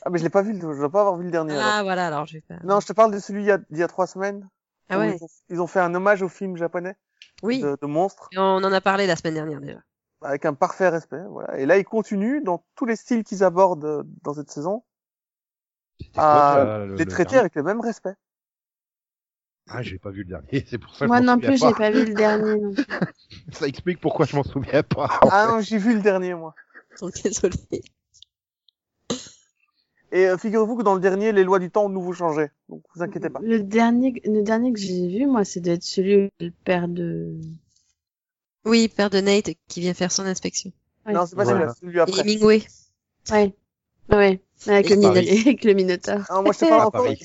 [0.05, 1.53] Ah, mais je l'ai pas vu, je dois pas avoir vu le dernier.
[1.53, 1.65] alors.
[1.67, 2.57] Ah voilà, alors je vais pas.
[2.65, 4.49] Non, je te parle de celui il y a, il y a trois semaines.
[4.89, 6.97] Ah ouais, ils, ont, ils ont fait un hommage au film japonais
[7.43, 7.61] oui.
[7.61, 9.81] de, de monstres, Et on en a parlé la semaine dernière déjà.
[10.25, 11.23] Avec un parfait respect.
[11.29, 11.59] Voilà.
[11.59, 14.83] Et là, ils continuent dans tous les styles qu'ils abordent euh, dans cette saison
[16.17, 18.15] à quoi, le- les le traiter avec le même respect.
[19.69, 21.57] Ah, j'ai pas vu le dernier, c'est pour ça que Moi je m'en non plus,
[21.57, 22.85] j'ai pas vu le dernier non plus.
[23.53, 25.09] Ça explique pourquoi je m'en souviens pas.
[25.31, 26.55] Ah non, j'ai vu le dernier, moi.
[27.01, 27.55] Donc désolé.
[30.11, 32.51] Et euh, figurez-vous que dans le dernier, les lois du temps ont de nouveau changé.
[32.69, 33.41] Donc vous inquiétez pas.
[33.43, 37.35] Le dernier, le dernier que j'ai vu, moi, c'est d'être celui où le père de.
[38.65, 40.73] Oui, père de Nate qui vient faire son inspection.
[41.07, 41.13] Ouais.
[41.13, 41.75] Non, c'est pas Voilà.
[41.75, 42.21] celui Et après.
[42.21, 42.63] Hemingway.
[43.31, 43.55] Ouais.
[44.11, 44.43] Ouais.
[44.69, 45.41] Avec, Et le, min- Paris.
[45.47, 46.25] avec le Minotaure.
[46.29, 47.03] Ah, moi, je sais Ah, pas encore.
[47.05, 47.23] Paris.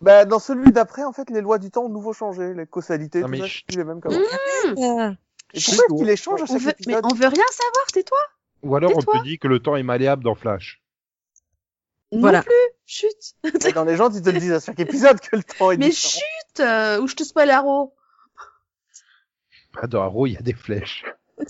[0.00, 2.54] Bah, dans celui d'après, en fait, les lois du temps ont de nouveau changé.
[2.54, 4.16] Les causalités, Non, tout mais ça, c'est les mêmes qu'avant.
[4.18, 5.12] Ah.
[5.54, 7.86] Et pourquoi est-ce qu'il les change à On chaque veut, mais on veut rien savoir,
[7.92, 8.18] tais-toi.
[8.64, 10.82] Ou alors on te dit que le temps est malléable dans Flash.
[12.10, 12.38] Voilà.
[12.38, 12.52] Non plus.
[12.86, 13.08] Chut.
[13.64, 15.76] Mais dans les gens, ils te le disent à chaque épisode que le temps est
[15.76, 16.20] Mais différent.
[16.20, 17.94] chut, euh, ou je te spoil Arrow.
[19.80, 21.04] Ah, dans Arrow, il y a des flèches.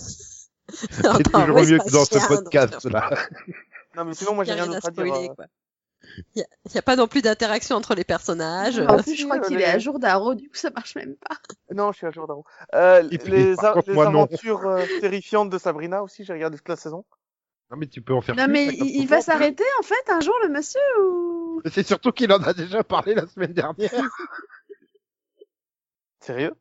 [0.69, 3.09] C'est toujours mieux que dans ce podcast-là.
[3.95, 5.05] Non, mais sinon, moi, j'ai a rien à d'autre à dire.
[5.05, 5.35] spoiler, euh.
[5.35, 5.45] quoi.
[6.35, 6.43] Il
[6.73, 8.79] y a, pas non plus d'interaction entre les personnages.
[8.79, 10.95] En plus, je crois euh, qu'il les- est à jour d'Arrow, du coup, ça marche
[10.95, 11.37] même pas.
[11.75, 12.43] Non, je suis à jour d'Arrow.
[12.73, 13.59] Euh, les, contre, les
[13.99, 17.05] aventures euh, terrifiantes de Sabrina aussi, j'ai regardé toute la saison.
[17.69, 20.09] Non, mais tu peux en faire Non, plus, mais il, il va s'arrêter, en fait,
[20.11, 21.61] un jour, le monsieur, ou...
[21.71, 23.91] C'est surtout qu'il en a déjà parlé la semaine dernière.
[26.19, 26.53] Sérieux?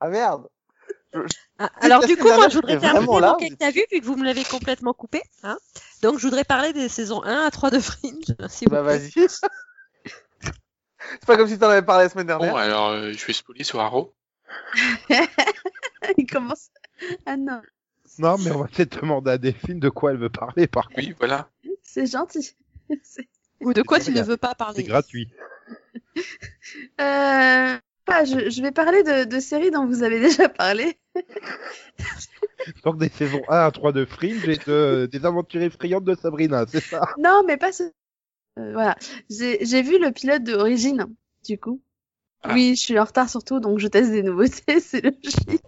[0.00, 0.46] Ah merde
[1.58, 4.00] Ah, alors du coup, moi, je voudrais terminer là, mon vous cake t'as vu, vu
[4.00, 5.22] que vous me l'avez complètement coupé.
[5.42, 5.58] Hein
[6.02, 8.36] Donc, je voudrais parler des saisons 1 à 3 de Fringe.
[8.62, 9.10] vous Bah vas-y.
[9.10, 9.48] C'est
[11.26, 12.52] pas comme si t'en avais parlé la semaine dernière.
[12.52, 14.14] Bon, alors, euh, je vais spoiler sur Arrow.
[16.18, 16.70] il commence...
[17.26, 17.62] Ah non,
[18.18, 20.98] Non, mais on va peut-être demander à Delphine de quoi elle veut parler, par contre.
[20.98, 21.48] Oui, voilà.
[21.82, 22.54] c'est gentil.
[23.02, 23.28] C'est-
[23.60, 24.82] Ou de quoi C'est tu ne veux pas C'est parler.
[24.82, 25.30] gratuit.
[27.00, 27.78] Euh...
[28.24, 30.98] je, je vais parler de, de séries dont vous avez déjà parlé.
[32.84, 36.64] Donc des saisons 1 à 3 de Fringe et de, des aventures effrayantes de Sabrina,
[36.68, 37.08] c'est ça?
[37.18, 37.84] Non, mais pas ce...
[38.58, 38.96] Euh, voilà.
[39.30, 41.06] J'ai vu le pilote de Origine,
[41.46, 41.80] du coup.
[42.42, 42.54] Ah.
[42.54, 45.62] Oui, je suis en retard surtout, donc je teste des nouveautés, c'est logique.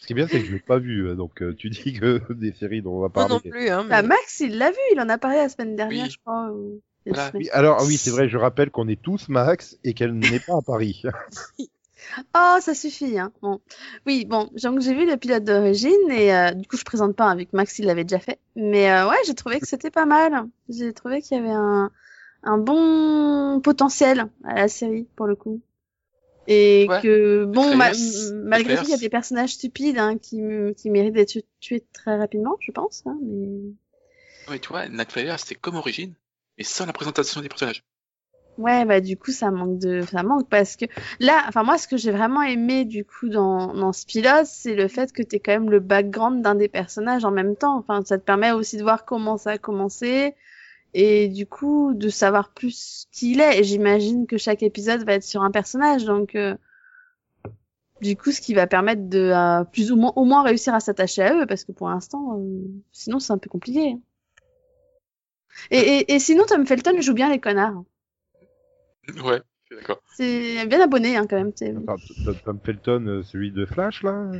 [0.00, 1.92] Ce qui est bien, c'est que je l'ai pas vu, euh, donc euh, tu dis
[1.92, 3.34] que des séries dont on va Moi parler.
[3.34, 3.68] non plus.
[3.68, 6.10] Hein, Bah, Max, il l'a vu, il en a parlé la semaine dernière, Oui.
[6.10, 6.50] je crois.
[6.52, 7.30] ou- Voilà.
[7.34, 10.40] Oui, alors ah oui, c'est vrai, je rappelle qu'on est tous Max et qu'elle n'est
[10.40, 11.02] pas à Paris.
[12.34, 13.32] Oh, ça suffit, hein.
[13.42, 13.60] Bon.
[14.06, 17.24] Oui, bon, donc j'ai vu le pilote d'origine et euh, du coup je présente pas,
[17.24, 18.38] hein, vu que Max il l'avait déjà fait.
[18.56, 20.46] Mais euh, ouais, j'ai trouvé que c'était pas mal.
[20.68, 21.90] J'ai trouvé qu'il y avait un,
[22.42, 25.60] un bon potentiel à la série pour le coup.
[26.46, 27.00] Et Ouais.
[27.02, 27.92] que bon, ma-
[28.44, 30.40] malgré tout, il y a des personnages stupides hein, qui,
[30.86, 33.04] méritent d'être tu- tués très rapidement, je pense.
[33.06, 33.72] Hein, mais
[34.48, 36.14] Ouais, tu vois, Flyer, c'était comme Origine,
[36.60, 37.82] mais sans la présentation des personnages.
[38.58, 40.84] Ouais, bah du coup ça manque de, ça manque parce que
[41.18, 44.74] là, enfin moi ce que j'ai vraiment aimé du coup dans dans ce pilote, c'est
[44.74, 47.78] le fait que t'es quand même le background d'un des personnages en même temps.
[47.78, 50.34] Enfin, ça te permet aussi de voir comment ça a commencé
[50.92, 53.60] et du coup de savoir plus qui il est.
[53.60, 56.54] Et j'imagine que chaque épisode va être sur un personnage, donc euh,
[58.02, 60.80] du coup ce qui va permettre de euh, plus ou moins au moins réussir à
[60.80, 62.60] s'attacher à eux parce que pour l'instant, euh,
[62.92, 63.96] sinon c'est un peu compliqué.
[65.70, 67.84] Et, et, et sinon Tom Felton joue bien les connards.
[69.24, 70.02] Ouais, je suis d'accord.
[70.16, 71.52] C'est bien abonné hein, quand même.
[71.52, 74.30] Tom Felton, euh, celui de Flash, là?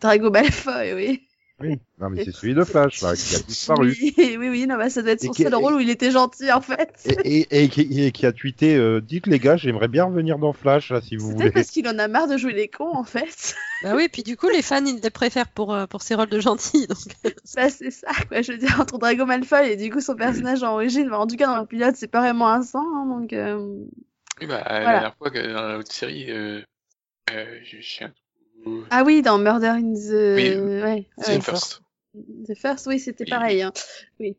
[0.00, 1.27] Drago Malfoy, oui.
[1.60, 1.80] Oui.
[1.98, 3.96] Non, mais c'est celui de Flash, là, qui a disparu.
[4.00, 6.52] Oui, oui, oui, non, bah, ça doit être son seul rôle où il était gentil
[6.52, 6.92] en fait.
[7.24, 10.38] Et, et, et, qui, et qui a tweeté euh, Dites les gars, j'aimerais bien revenir
[10.38, 11.50] dans Flash, là, si vous voulez.
[11.50, 13.56] parce qu'il en a marre de jouer les cons en fait.
[13.84, 16.28] Bah oui, puis du coup, les fans, ils les préfèrent pour, euh, pour ses rôles
[16.28, 16.88] de gentils.
[16.88, 16.98] Donc...
[17.54, 18.42] bah, c'est ça, quoi.
[18.42, 21.28] Je veux dire, entre Drago Malfoy et du coup son personnage en origine, bah, en
[21.28, 23.32] tout cas dans le pilote, c'est pas vraiment un sang, hein, donc.
[23.32, 23.56] euh,
[24.40, 26.60] Oui, bah, la dernière fois que dans l'autre série, euh,
[27.32, 28.12] euh, j'ai un.
[28.90, 30.36] Ah oui, dans Murder in the.
[30.36, 31.36] Oui, ouais, C'est ouais.
[31.36, 31.82] une first.
[32.48, 33.30] The First, oui, c'était Oui.
[33.30, 33.62] pareil.
[33.62, 33.72] Hein.
[34.18, 34.36] Oui.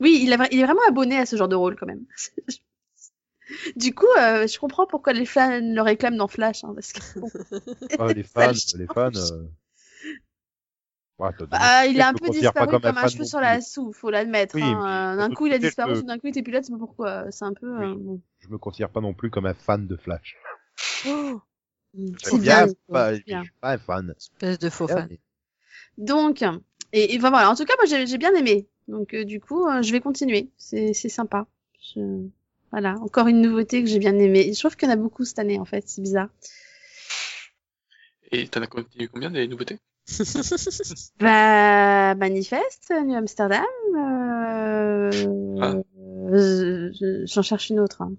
[0.00, 2.04] Oui, il, a, vra- il est vraiment abonné à ce genre de rôle quand même.
[3.76, 7.00] du coup, euh, je comprends pourquoi les fans le réclament dans Flash, hein, parce que
[7.98, 9.10] Ah, les fans, le les fans.
[9.14, 9.42] Euh...
[11.18, 14.10] Ouais, t'as- Bah, il a un peu disparu comme, un cheveu sur la soupe, faut
[14.10, 14.54] l'admettre.
[14.54, 15.16] Oui, hein.
[15.16, 16.78] D'un coup, il a disparu, que- d'un coup, il était plus là, tu sais pas
[16.78, 17.30] pourquoi.
[17.30, 17.78] C'est un peu.
[17.78, 17.86] Oui.
[17.86, 18.16] euh.
[18.38, 20.36] Je me considère pas non plus comme un fan de Flash.
[21.06, 21.40] Oh,
[21.94, 22.66] J'aime bien.
[22.66, 23.40] bien, pas, c'est bien.
[23.40, 24.14] je suis pas un fan.
[24.16, 25.08] espèce de faux fan.
[25.98, 26.42] Donc,
[26.92, 27.50] et, et enfin, voilà.
[27.50, 28.68] En tout cas, moi, j'ai bien aimé.
[28.88, 30.48] Donc, euh, du coup, euh, je vais continuer.
[30.56, 31.46] C'est sympa.
[31.94, 32.26] Je...
[32.72, 34.52] Voilà, encore une nouveauté que j'ai bien aimé.
[34.52, 35.88] Je trouve qu'il y en a beaucoup cette année, en fait.
[35.88, 36.28] C'est bizarre.
[38.32, 39.78] Et t'en as continué combien des nouveautés?
[41.18, 43.64] Bah, Manifeste, New Amsterdam.
[43.96, 45.10] Euh...
[45.60, 45.74] Ah.
[46.32, 48.02] euh, je- J'en cherche une autre.
[48.02, 48.12] hein.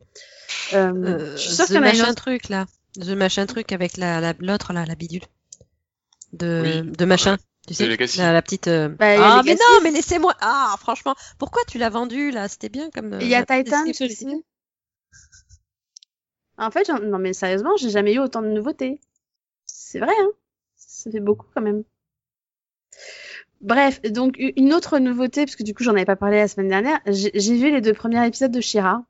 [0.74, 2.16] Euh, Euh, je suis sûre qu'il y en a une autre.
[2.16, 2.66] truc, là.
[2.96, 5.24] The machin truc avec la, la, l'autre, là, la bidule.
[6.34, 6.92] De, Oui.
[6.92, 7.38] de machin.
[7.68, 7.88] Tu sais,
[8.18, 8.68] la, la petite.
[8.68, 10.34] euh, Bah, ah, mais non, mais laissez-moi.
[10.42, 12.48] Ah, franchement, pourquoi tu l'as vendu là?
[12.48, 13.14] C'était bien comme.
[13.14, 14.44] euh, Il y a la petite Titan aussi.
[16.58, 19.00] En fait, non mais sérieusement, j'ai jamais eu autant de nouveautés.
[19.66, 20.30] C'est vrai, hein.
[20.76, 21.84] Ça fait beaucoup quand même.
[23.62, 26.68] Bref, donc une autre nouveauté, parce que du coup j'en avais pas parlé la semaine
[26.70, 29.04] dernière, j'ai j'ai vu les deux premiers épisodes de Shira.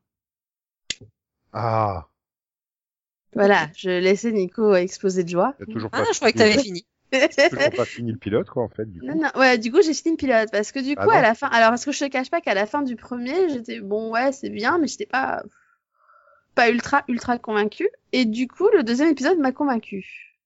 [1.54, 2.08] Ah,
[3.34, 5.56] Voilà, je laissais Nico exploser de joie.
[5.60, 6.86] t'as toujours Ah, pas je croyais que t'avais fini.
[7.12, 9.06] toujours pas fini le pilote, quoi, en fait, du coup.
[9.06, 11.22] Non, non, ouais, du coup, j'ai fini le pilote parce que du Ah coup, à
[11.22, 13.80] la fin, alors parce que je te cache pas qu'à la fin du premier, j'étais
[13.82, 15.44] bon, ouais, c'est bien, mais j'étais pas,
[16.56, 17.90] pas ultra, ultra convaincue.
[18.14, 20.38] Et du coup, le deuxième épisode m'a convaincue.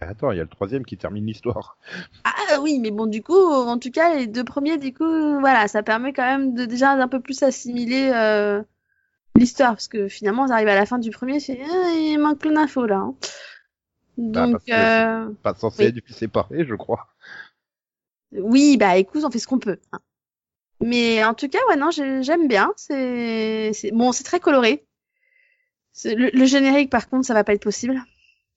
[0.00, 1.78] Attends, il y a le troisième qui termine l'histoire.
[2.24, 5.66] Ah oui, mais bon, du coup, en tout cas, les deux premiers, du coup, voilà,
[5.68, 8.62] ça permet quand même de déjà d'un peu plus assimiler euh,
[9.36, 12.38] l'histoire parce que finalement, on arrive à la fin du premier, c'est ah, il manque
[12.38, 12.96] plein d'infos là.
[12.98, 13.14] hein.
[14.16, 15.92] Bah, Donc, euh, Pas censé Oui.
[15.96, 17.08] être séparé, je crois.
[18.32, 19.78] Oui, bah écoute, on fait ce qu'on peut.
[19.92, 20.00] hein.
[20.82, 22.72] Mais en tout cas, ouais, non, j'ai- j'aime bien.
[22.76, 24.86] C'est, c'est bon, c'est très coloré.
[26.04, 28.02] Le, le générique, par contre, ça va pas être possible.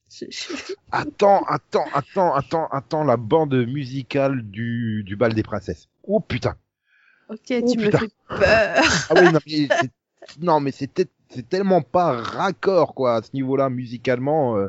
[0.91, 5.89] Attends, attends, attends, attends, attends, la bande musicale du, du bal des princesses.
[6.03, 6.55] Oh putain.
[7.29, 7.99] Ok, Oh, tu me putain.
[7.99, 8.61] fais peur.
[9.09, 9.69] Ah oui, non, mais
[10.41, 14.57] non, mais c'était, c'est tellement pas raccord, quoi, à ce niveau-là, musicalement.
[14.57, 14.67] euh.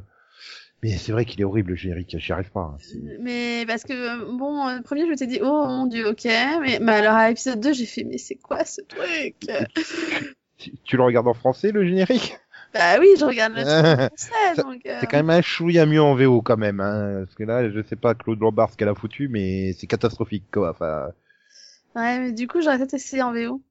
[0.83, 2.61] Mais c'est vrai qu'il est horrible, le générique, j'y arrive pas.
[2.75, 2.77] hein,
[3.21, 6.25] Mais parce que bon, le premier, je t'ai dit, oh mon dieu, ok.
[6.25, 9.37] Mais, mais alors à l'épisode 2, j'ai fait, mais c'est quoi ce truc?
[10.59, 12.37] Tu, tu le regardes en français, le générique?
[12.75, 13.65] Bah oui, je regarde le en
[14.09, 14.85] français, Ça- donc.
[14.87, 16.81] euh, C'est quand même un chouïa mieux en VO, quand même.
[16.81, 19.87] Hein, parce que là, je sais pas Claude Lombard ce qu'elle a foutu, mais c'est
[19.87, 20.71] catastrophique, quoi.
[20.71, 21.11] Enfin,
[21.95, 23.63] Ouais, mais du coup, j'aurais peut-être essayé en VO.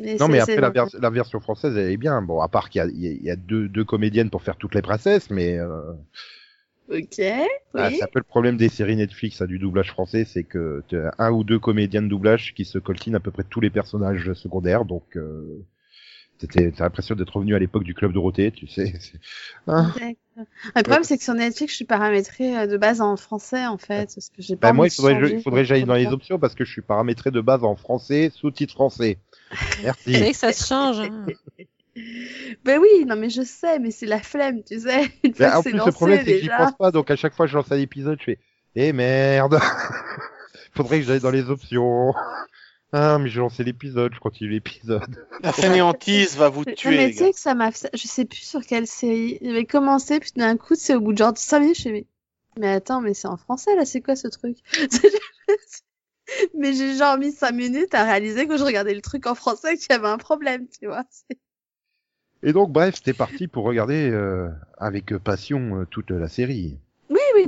[0.00, 2.20] Mais non, mais après, la, vers- la version française, elle est bien.
[2.22, 5.30] Bon, à part qu'il y a, y deux, deux comédiennes pour faire toutes les princesses,
[5.30, 5.58] mais...
[5.58, 5.92] Euh...
[6.90, 7.20] Ok,
[7.74, 7.96] Ah, oui.
[7.98, 10.96] c'est un peu le problème des séries Netflix, hein, du doublage français, c'est que tu
[10.98, 13.68] as un ou deux comédiens de doublage qui se coltinent à peu près tous les
[13.70, 15.64] personnages secondaires, donc euh,
[16.38, 18.94] t'as l'impression d'être revenu à l'époque du club Dorothée, tu sais.
[19.66, 19.92] Hein.
[20.76, 23.76] Le problème, c'est que sur Netflix, je suis paramétrée euh, de base en français, en
[23.76, 26.06] fait, parce que j'ai pas Bah, moi, envie il faudrait, que j'aille dans le les
[26.06, 29.18] options parce que je suis paramétré de base en français, sous-titre français.
[29.52, 30.12] C'est Merci.
[30.12, 31.00] vrai que ça se change.
[31.00, 31.26] hein.
[32.64, 35.10] Ben oui, non, mais je sais, mais c'est la flemme, tu sais.
[35.24, 37.10] Une fois en que c'est plus, lancé, le problème, c'est que j'y pense pas, donc
[37.10, 38.38] à chaque fois que je lance un épisode, je fais
[38.76, 39.58] Eh merde
[40.76, 42.14] Faudrait que j'aille dans les options.
[42.92, 45.26] Ah, mais j'ai lancé l'épisode, je continue l'épisode.
[45.42, 47.90] La fainéantise va vous Non, tuer, mais les tu sais que ça m'a fait...
[47.94, 49.38] Je sais plus sur quelle série.
[49.42, 52.06] J'avais commencé, puis d'un coup, c'est au bout de genre 5 minutes, je fais, mais...
[52.58, 54.58] mais attends, mais c'est en français, là, c'est quoi ce truc
[56.54, 59.76] Mais j'ai genre mis 5 minutes à réaliser que je regardais le truc en français,
[59.76, 61.04] qu'il y avait un problème, tu vois.
[62.42, 66.78] Et donc, bref, c'était parti pour regarder euh, avec passion euh, toute la série.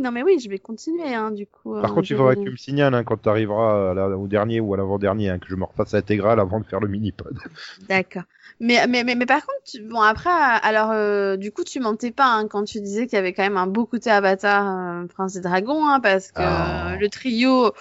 [0.00, 1.74] Non, mais oui, je vais continuer, hein, du coup.
[1.74, 4.26] Par euh, contre, il faudrait vais- que tu me signales hein, quand tu arriveras au
[4.26, 7.38] dernier ou à l'avant-dernier, hein, que je me refasse l'intégrale avant de faire le mini-pod.
[7.88, 8.22] D'accord.
[8.60, 12.10] Mais, mais, mais, mais par contre, tu- bon, après, alors, euh, du coup, tu mentais
[12.10, 15.06] pas hein, quand tu disais qu'il y avait quand même un beau côté Avatar, euh,
[15.06, 16.92] Prince des Dragons, hein, parce que Ah.
[16.92, 17.72] euh, le trio,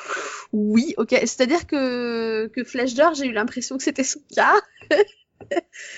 [0.53, 1.11] oui, ok.
[1.21, 4.53] C'est-à-dire que, que Flèche d'Or, j'ai eu l'impression que c'était son cas.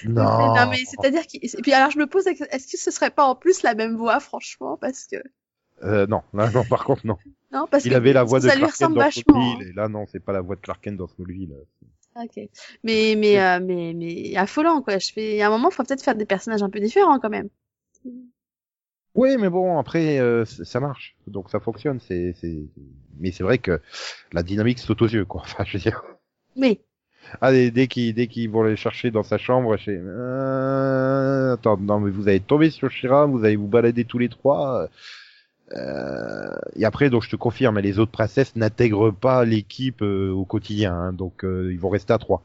[0.05, 0.24] Non.
[0.69, 1.43] mais c'est-à-dire qu'il...
[1.43, 3.95] Et puis alors, je me pose, est-ce que ce serait pas en plus la même
[3.97, 5.17] voix, franchement, parce que...
[5.84, 7.17] Euh, non, là, non, par contre, non.
[7.51, 9.36] Non, parce Il que avait la voix de ça lui Clark Kent ressemble dans vachement.
[9.36, 9.55] hein.
[9.55, 11.53] Smallville, et là, non, c'est pas la voix de Clark Kent dans Smallville.
[12.15, 12.49] Ok.
[12.84, 14.99] Mais, mais, euh, mais, mais, affolant, quoi.
[14.99, 17.29] Je fais, à un moment, il faut peut-être faire des personnages un peu différents, quand
[17.29, 17.49] même.
[19.13, 21.99] Oui, mais bon, après, euh, ça marche, donc ça fonctionne.
[21.99, 22.69] C'est, c'est...
[23.19, 23.82] Mais c'est vrai que
[24.32, 25.41] la dynamique saute aux yeux, quoi.
[25.45, 26.01] Enfin, je veux dire.
[26.55, 26.79] Mais,
[27.41, 31.53] Ah, dès, dès qu'ils dès qu'ils vont les chercher dans sa chambre, je fais, euh,
[31.53, 34.88] attends, non, mais vous allez tomber sur Shira, vous allez vous balader tous les trois.
[35.76, 40.45] Euh, et après, donc je te confirme, les autres princesses n'intègrent pas l'équipe euh, au
[40.45, 42.43] quotidien, hein, donc euh, ils vont rester à trois.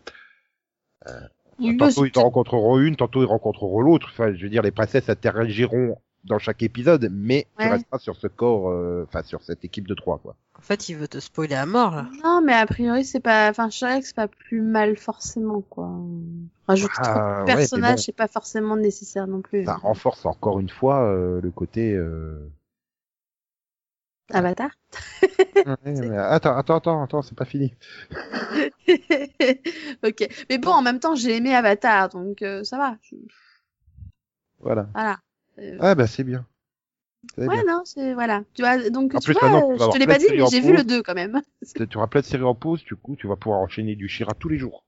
[1.58, 4.08] oui, tantôt ils en rencontreront une, tantôt ils rencontreront l'autre.
[4.12, 7.72] Enfin, je veux dire, les princesses interagiront dans chaque épisode, mais tu Ouais.
[7.72, 10.34] resteras sur ce corps, euh, enfin sur cette équipe de trois, quoi.
[10.58, 12.08] En fait, il veut te spoiler à mort, là.
[12.24, 15.60] Non, mais a priori, c'est pas, enfin, je dirais que c'est pas plus mal forcément,
[15.60, 15.88] quoi.
[16.66, 18.02] Rajouter Ah, trop de personnages, bon.
[18.02, 19.64] c'est pas forcément nécessaire non plus.
[19.66, 21.92] Ça renforce encore une fois euh, le côté.
[21.92, 22.50] Euh...
[24.32, 24.70] Avatar?
[25.66, 27.74] ouais, mais attends, attends, attends, attends, c'est pas fini.
[30.04, 30.28] ok.
[30.50, 32.96] Mais bon, en même temps, j'ai aimé Avatar, donc euh, ça va.
[33.02, 33.16] Je-
[34.60, 34.86] Voilà.
[34.94, 35.18] Voilà.
[35.58, 36.46] Euh, Ah bah c'est bien.
[37.46, 37.64] Ouais, bien.
[37.66, 38.42] non, c'est voilà.
[38.54, 40.46] Tu vois, donc En tu plus, vois, tu vas je te l'ai pas dit, mais
[40.46, 40.76] j'ai vu pause.
[40.76, 41.40] le 2 quand même.
[41.90, 44.34] Tu auras plein de séries en pause, du coup, tu vas pouvoir enchaîner du Shira
[44.34, 44.84] tous les jours.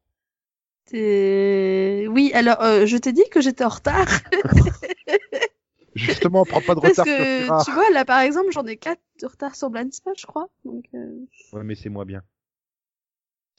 [0.93, 4.07] Oui, alors euh, je t'ai dit que j'étais en retard
[5.95, 7.65] Justement, prends pas de parce retard sur que Shira.
[7.65, 10.49] tu vois là par exemple j'en ai 4 de retard sur Blind Spot je crois
[10.65, 12.23] donc euh, Ouais, mais c'est moi bien.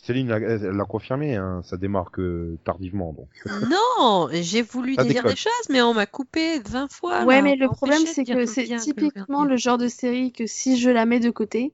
[0.01, 3.28] Céline l'a elle l'a confirmé, hein, ça démarre que tardivement, donc.
[3.70, 5.32] Non, j'ai voulu Ça dire déconne.
[5.32, 7.26] des choses, mais on m'a coupé 20 fois.
[7.26, 9.89] Ouais, là, mais le problème, c'est que c'est bien, que le typiquement le genre de
[9.89, 11.74] série que si je la mets de côté,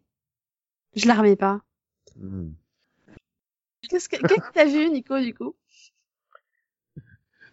[0.96, 1.62] je la remets pas.
[2.16, 2.50] Hmm.
[3.90, 5.56] Qu'est-ce que qu'est-ce que t'as vu, Nico, du coup?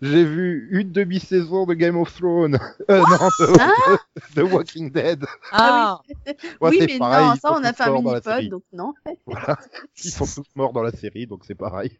[0.03, 2.59] J'ai vu une demi-saison de Game of Thrones.
[2.91, 3.97] Euh, non, de, Ah
[4.35, 5.25] de- Walking Dead.
[5.53, 8.93] Ah, Ouais, Oui, c'est mais pareil, non, ça, on a fait un mini-pod, donc non.
[9.27, 9.59] Voilà.
[10.05, 11.99] Ils sont tous morts dans la série, donc c'est pareil.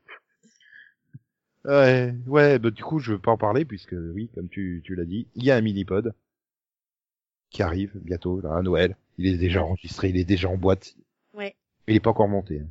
[1.65, 4.97] Ouais, ouais, bah du coup, je veux pas en parler puisque oui, comme tu, tu
[4.97, 6.13] l'as dit, il y a un mini-pod
[7.51, 8.97] qui arrive bientôt, là, à Noël.
[9.19, 10.97] Il est déjà enregistré, il est déjà en boîte.
[11.35, 11.55] Ouais.
[11.87, 12.61] Il est pas encore monté.
[12.61, 12.67] hein.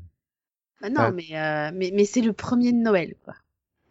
[0.82, 1.11] Bah non, Ouais.
[1.11, 3.36] mais, euh, mais, mais c'est le premier de Noël, quoi.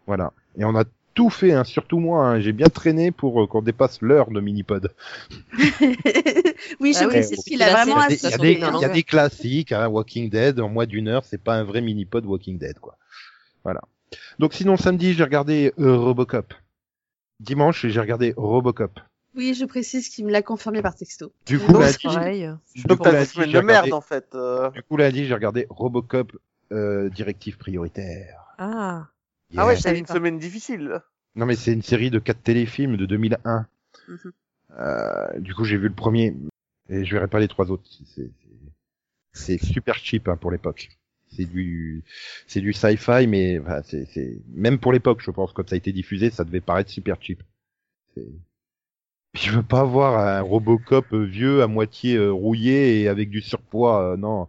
[0.07, 0.33] Voilà.
[0.59, 0.85] Et on a
[1.15, 2.27] tout fait, hein, surtout moi.
[2.27, 2.41] hein.
[2.41, 4.93] J'ai bien traîné pour euh, qu'on dépasse l'heure de mini-pod.
[6.81, 8.27] oui, je Ah oui, précise c'est qu'il ce a qu'il a vraiment fait, Il y
[8.27, 8.29] a ça des, assisté.
[8.29, 8.93] il y a sont des- des il y a longueurs.
[8.93, 12.59] des classiques, hein, Walking Dead, en moins d'une heure, c'est pas un vrai mini-pod Walking
[12.59, 12.97] Dead, quoi.
[13.65, 13.81] Voilà.
[14.39, 16.55] Donc sinon, samedi, j'ai regardé euh, Robocop.
[17.41, 18.99] Dimanche, j'ai regardé Robocop.
[19.37, 21.33] Oui, je précise qu'il me l'a confirmé par texto.
[21.47, 24.27] Du coup, lundi, j'ai de merde en fait.
[24.35, 24.71] euh.
[24.71, 26.33] Du coup, lundi, j'ai regardé Robocop
[26.73, 28.41] euh, directive prioritaire.
[28.59, 29.07] Ah,
[29.57, 30.15] Ah ouais, c'est une pas.
[30.15, 31.01] semaine difficile.
[31.37, 33.67] Non, mais c'est une série de quatre téléfilms de 2001.
[34.09, 34.33] Mhm.
[34.79, 36.35] Euh, du coup, j'ai vu le premier
[36.89, 37.85] et je verrai pas les trois autres.
[37.89, 38.31] C'est-
[39.33, 40.89] C'est c'est super cheap hein, pour l'époque.
[41.29, 42.03] C'est du
[42.49, 45.79] c'est du sci-fi, mais enfin, c'est c'est même pour l'époque, je pense, quand ça a
[45.79, 47.43] été diffusé, ça devait paraître super cheap.
[49.33, 53.41] Puis je veux pas voir un Robocop vieux à moitié euh, rouillé et avec du
[53.41, 54.13] surpoids.
[54.13, 54.49] euh, non,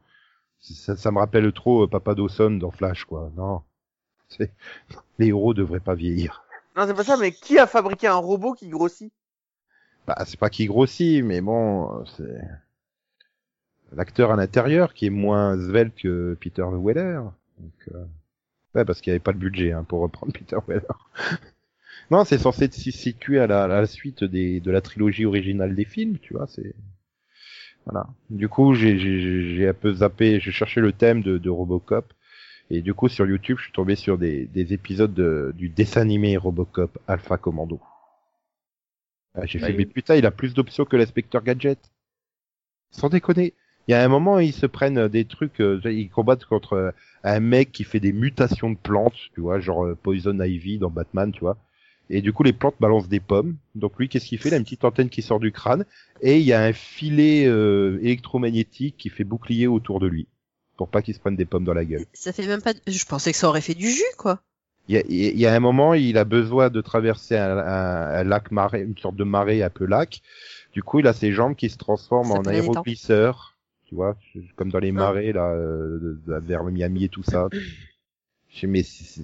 [0.60, 3.32] ça, ça me rappelle trop euh, Papa Dawson dans Flash, quoi.
[3.38, 3.62] Non,
[4.40, 6.44] les héros devraient pas vieillir.
[6.76, 9.12] Non, c'est pas ça, mais qui a fabriqué un robot qui grossit?
[10.08, 12.42] Bah, c'est pas qu'il grossit, mais bon, c'est
[13.92, 17.22] l'acteur à l'intérieur qui est moins svelte que Peter Weller.
[17.60, 18.06] Donc, euh...
[18.76, 20.88] ouais, parce qu'il n'y avait pas le budget hein, pour reprendre Peter Weller.
[22.10, 25.76] non, c'est censé se situer à la, à la suite des, de la trilogie originale
[25.76, 26.48] des films, tu vois.
[26.48, 26.74] C'est
[27.86, 28.08] voilà.
[28.30, 32.14] Du coup, j'ai un peu zappé, j'ai cherché le thème de, de Robocop.
[32.72, 36.02] Et du coup, sur YouTube, je suis tombé sur des, des épisodes de, du dessin
[36.02, 37.80] animé Robocop Alpha Commando.
[39.36, 41.80] Ah, j'ai Bah, fait, il- mais putain, il a plus d'options que l'inspecteur Gadget.
[42.92, 43.54] Sans déconner.
[43.88, 46.92] Il y a un moment, ils se prennent des trucs, euh, ils combattent contre euh,
[47.24, 50.90] un mec qui fait des mutations de plantes, tu vois, genre euh, Poison Ivy dans
[50.90, 51.58] Batman, tu vois.
[52.10, 53.58] Et du coup, les plantes balancent des pommes.
[53.76, 54.50] Donc lui, qu'est-ce qu'il fait?
[54.50, 55.86] Il a une petite antenne qui sort du crâne.
[56.22, 60.28] Et il y a un filet euh, électromagnétique qui fait bouclier autour de lui.
[60.82, 62.06] Pour pas qu'il se prenne des pommes dans la gueule.
[62.12, 62.74] ça fait même pas.
[62.88, 64.42] Je pensais que ça aurait fait du jus, quoi.
[64.88, 68.16] Il y a, il y a un moment, il a besoin de traverser un, un-
[68.16, 70.24] un lac marée, une sorte de marée un peu lac.
[70.74, 73.56] Du coup, il a ses jambes qui se transforment Ça en aéroglisseur.
[73.86, 74.18] Tu vois,
[74.56, 74.94] comme dans les Ah.
[74.94, 77.48] marées, là, euh, vers Miami et tout ça.
[78.50, 79.22] Je sais, mais c'est,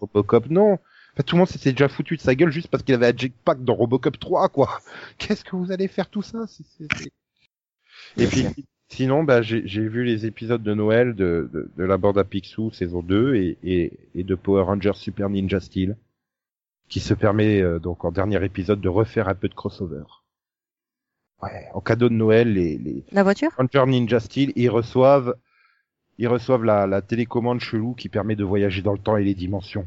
[0.00, 0.74] Robocop, non.
[1.14, 3.16] Enfin, tout le monde s'était déjà foutu de sa gueule juste parce qu'il avait un
[3.16, 4.78] jetpack dans Robocop 3, quoi.
[5.18, 6.44] Qu'est-ce que vous allez faire tout ça?
[8.16, 8.46] Et puis,
[8.88, 12.24] sinon, bah, j'ai j'ai vu les épisodes de Noël de, de, de la bande à
[12.24, 15.96] Picsou saison 2 et, et, et de Power Rangers Super Ninja Steel,
[16.88, 20.04] qui se permet euh, donc en dernier épisode de refaire un peu de crossover.
[21.42, 23.50] Ouais, en cadeau de Noël, les, les La voiture?
[23.56, 25.36] Rangers Ninja Steel, ils reçoivent,
[26.18, 29.34] ils reçoivent la, la télécommande chelou qui permet de voyager dans le temps et les
[29.34, 29.86] dimensions,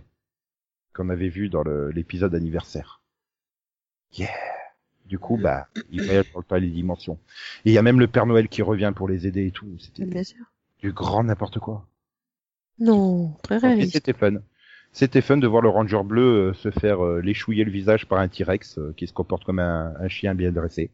[0.94, 3.02] qu'on avait vu dans le- l'épisode anniversaire.
[4.14, 4.61] Yeah.
[5.12, 7.20] Du coup, bah, ils voyagent dans le et les dimensions.
[7.66, 9.68] Et il y a même le Père Noël qui revient pour les aider et tout.
[9.78, 10.46] C'était Bien sûr.
[10.80, 11.86] du grand n'importe quoi.
[12.80, 13.92] Non, très Et réaliste.
[13.92, 14.36] c'était fun.
[14.94, 18.20] C'était fun de voir le Ranger bleu euh, se faire euh, léchouiller le visage par
[18.20, 20.92] un T-Rex euh, qui se comporte comme un, un chien bien dressé.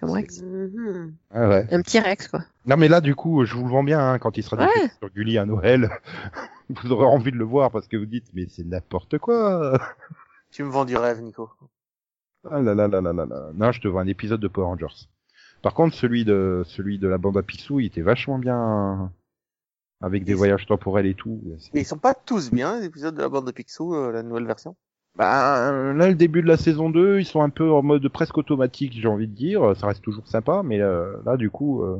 [0.00, 0.42] Comme Rex.
[0.42, 1.14] Mhm.
[1.30, 1.68] Ah ouais.
[1.70, 2.40] Un petit Rex, quoi.
[2.66, 4.88] Non mais là du coup, je vous le vends bien hein, quand il sera Ouais.
[4.98, 5.90] sur Gulli à Noël.
[6.70, 9.78] vous aurez envie de le voir parce que vous dites mais c'est n'importe quoi.
[10.50, 11.50] Tu me vends du rêve, Nico.
[12.50, 13.50] Ah là là là là là là.
[13.54, 15.08] Non, je te vois un épisode de Power Rangers.
[15.62, 19.12] Par contre, celui de celui de la bande à Picsou, il était vachement bien
[20.02, 21.40] avec des Ils- voyages temporels et tout.
[21.72, 24.22] Mais ils sont pas tous bien, les épisodes de la bande de Picsou, euh, la
[24.22, 24.76] nouvelle version?
[25.16, 28.06] Bah, euh, là, le début de la saison 2, ils sont un peu en mode
[28.08, 29.76] presque automatique, j'ai envie de dire.
[29.76, 31.82] Ça reste toujours sympa, mais euh, là, du coup...
[31.82, 31.98] euh,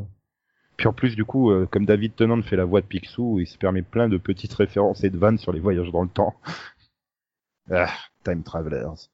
[0.77, 3.47] Puis en plus, du coup, euh, comme David Tennant fait la voix de Picsou, il
[3.47, 6.35] se permet plein de petites références et de vannes sur les voyages dans le temps.
[7.71, 7.93] ah,
[8.25, 9.09] Time Travelers.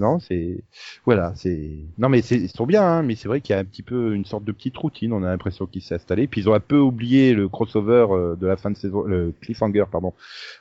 [0.00, 0.64] Non, c'est...
[1.04, 1.78] Voilà, c'est...
[1.98, 2.36] Non, mais c'est...
[2.36, 4.44] ils sont bien, hein, mais c'est vrai qu'il y a un petit peu une sorte
[4.44, 6.26] de petite routine, on a l'impression qu'il s'est installé.
[6.26, 9.02] Puis ils ont un peu oublié le crossover euh, de la fin de saison...
[9.02, 10.12] Le cliffhanger, pardon,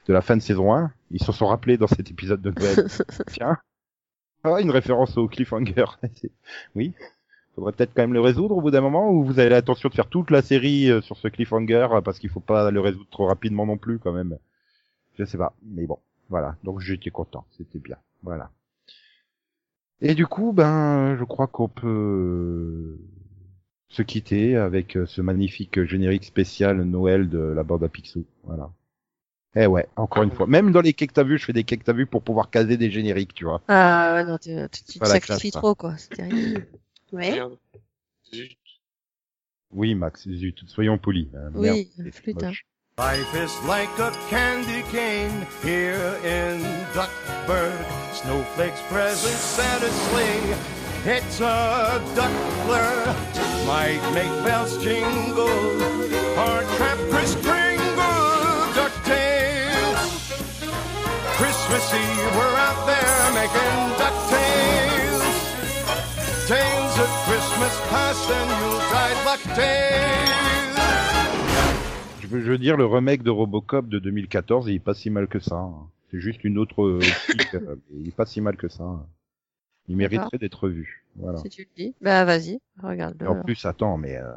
[0.08, 0.92] de la fin de saison 1.
[1.12, 2.88] Ils se sont rappelés dans cet épisode de Noël.
[3.28, 3.58] Tiens.
[4.44, 5.86] Ah, une référence au cliffhanger.
[6.76, 6.94] Oui.
[7.56, 9.94] Faudrait peut-être quand même le résoudre au bout d'un moment ou vous avez l'intention de
[9.94, 13.08] faire toute la série euh, sur ce cliffhanger euh, parce qu'il faut pas le résoudre
[13.12, 14.38] trop rapidement non plus quand même.
[15.20, 16.56] Je sais pas, mais bon, voilà.
[16.64, 17.98] Donc j'étais content, c'était bien.
[18.24, 18.50] Voilà.
[20.04, 22.98] Et du coup, ben, je crois qu'on peut
[23.90, 28.26] se quitter avec euh, ce magnifique générique spécial Noël de la bande à Picsou.
[28.44, 28.70] Voilà.
[29.56, 30.48] Eh ouais, encore une fois.
[30.48, 32.24] Même dans les quais que t'as vu, je fais des quais que t'as vu pour
[32.24, 33.62] pouvoir caser des génériques, tu vois.
[33.68, 35.96] Ah ouais, non, tu, tu, tu te sacrifies trop, quoi.
[35.98, 36.68] C'est terrible.
[37.14, 37.30] Ouais.
[37.32, 37.60] Merde.
[38.34, 38.58] Zut.
[39.72, 41.28] Oui, Max, zut, soyons polis.
[41.36, 41.52] hein.
[41.54, 42.52] Merde, Oui, flûte, hein.
[43.00, 46.62] Life is like a candy cane here in
[46.94, 47.74] Duckburg.
[48.14, 50.56] Snowflakes present Santa's sleigh.
[51.04, 53.08] It's a duckler.
[53.66, 55.50] Might make bells jingle.
[56.38, 58.70] Or trap Kris Kringle.
[58.78, 60.30] DuckTales.
[61.34, 65.26] Christmas Eve, we're out there making DuckTales.
[66.46, 68.52] Tales of Christmas past and
[69.26, 69.94] DuckTales.
[70.14, 70.63] Je veux,
[72.42, 75.40] je veux dire, le remake de Robocop de 2014, il est pas si mal que
[75.40, 75.56] ça.
[75.58, 75.90] hein.
[76.12, 78.84] C'est juste une autre euh, optique, euh, il est pas si mal que ça.
[78.84, 79.06] hein.
[79.88, 81.04] Il mériterait d'être vu.
[81.18, 81.40] Voilà.
[81.40, 81.94] Si tu le dis.
[82.02, 83.22] Bah, vas-y, regarde.
[83.22, 84.32] Et en plus, attends, mais euh,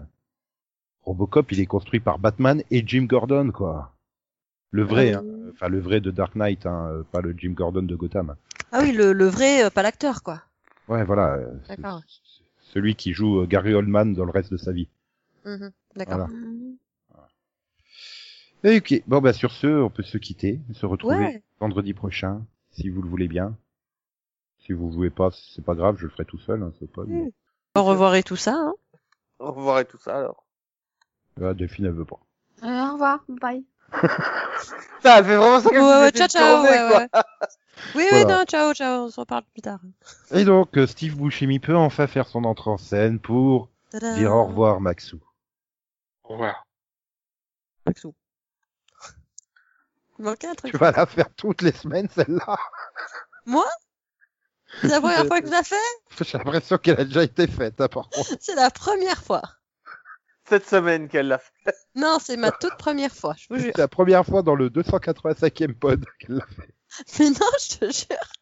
[1.03, 3.93] Robocop, il est construit par Batman et Jim Gordon, quoi.
[4.73, 5.23] Le vrai, Ah hein.
[5.25, 5.51] oui.
[5.53, 8.35] enfin le vrai de Dark Knight, hein, pas le Jim Gordon de Gotham.
[8.73, 10.43] Ah oui, le, le vrai, pas l'acteur, quoi.
[10.89, 11.39] Ouais, voilà.
[11.69, 12.03] D'accord.
[12.59, 14.89] Celui qui joue Gary Oldman dans le reste de sa vie.
[15.45, 16.17] Mhm, D'accord.
[16.29, 16.33] Voilà.
[18.65, 21.43] Et ok, bon bah sur ce, on peut se quitter, se retrouver Ouais.
[21.61, 23.57] vendredi prochain, si vous le voulez bien.
[24.59, 27.03] Si vous voulez pas, c'est pas grave, je le ferai tout seul, hein, c'est pas.
[27.05, 27.31] Mm.
[27.77, 28.75] Au revoir et tout ça, hein.
[29.39, 30.45] Au revoir et tout ça alors.
[31.41, 32.19] Ah, Delphine elle veut pas.
[32.63, 33.65] Euh, au revoir, bye.
[35.05, 37.09] Elle fait vraiment ça Ouais, comme ouais, ciao, ciao, ouais, ouais.
[37.95, 38.39] Oui, oui, Voilà.
[38.39, 39.79] non, ciao, ciao, on se reparle plus tard.
[40.33, 44.47] Et donc, euh, Steve Buscemi peut enfin faire son entrée en scène pour dire au
[44.47, 45.21] revoir Maxou.
[46.25, 46.67] Au revoir.
[47.87, 48.15] Maxou.
[50.19, 50.73] Il manquait un truc.
[50.73, 52.57] Tu vas la faire toutes les semaines celle-là
[53.45, 53.67] Moi?
[54.81, 55.77] C'est la première fois que je la fais?
[56.21, 58.37] J'ai l'impression qu'elle a déjà été faite, hein, par contre.
[58.41, 59.43] C'est la première fois.
[60.49, 61.75] Cette semaine qu'elle l'a fait.
[61.95, 63.73] Non, c'est ma toute première fois, je vous jure.
[63.75, 66.75] C'est la première fois dans le 285e pod qu'elle l'a fait.
[67.19, 68.33] Mais non, je te jure.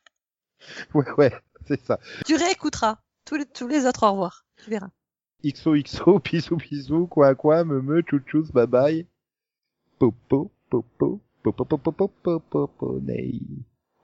[0.95, 1.99] Ouais, ouais, c'est ça.
[2.27, 4.45] Tu réécouteras tous les, tous les autres au revoir.
[4.62, 4.91] Tu verras.
[5.45, 9.07] XOXO, bisous bisous, quoi quoi, me me, chouchous, bye bye.
[9.99, 11.20] Popo, popo,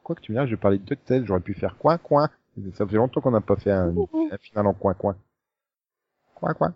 [0.03, 2.29] Quoi que tu me diras, je vais parler de DuckTales, j'aurais pu faire coin coin.
[2.75, 3.95] Ça fait longtemps qu'on n'a pas fait un,
[4.33, 5.17] un final en coin coin.
[6.35, 6.75] Coin coin.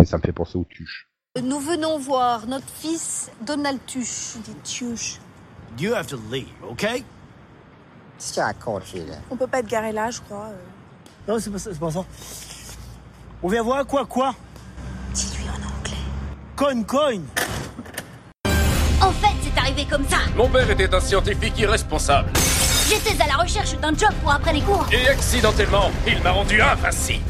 [0.00, 1.08] Et ça me fait penser aux tuches.
[1.42, 4.36] Nous venons voir notre fils Donald Tuche.
[4.44, 5.20] Dit Tuche.
[5.78, 7.04] You have to leave, okay?
[8.18, 8.52] Qu'est-ce là?
[9.30, 10.48] On peut pas être garé là, je crois.
[10.50, 10.58] euh.
[11.26, 12.04] Non, c'est pas ça, c'est pas ça.
[13.42, 14.34] On vient voir quoi, quoi?
[15.14, 15.96] Dis-lui en anglais.
[16.56, 17.22] Coin, coin
[19.00, 20.18] En fait, arrivé comme ça.
[20.36, 22.30] Mon père était un scientifique irresponsable.
[22.88, 24.86] J'étais à la recherche d'un job pour après les cours.
[24.92, 27.24] Et accidentellement, il m'a rendu invincible.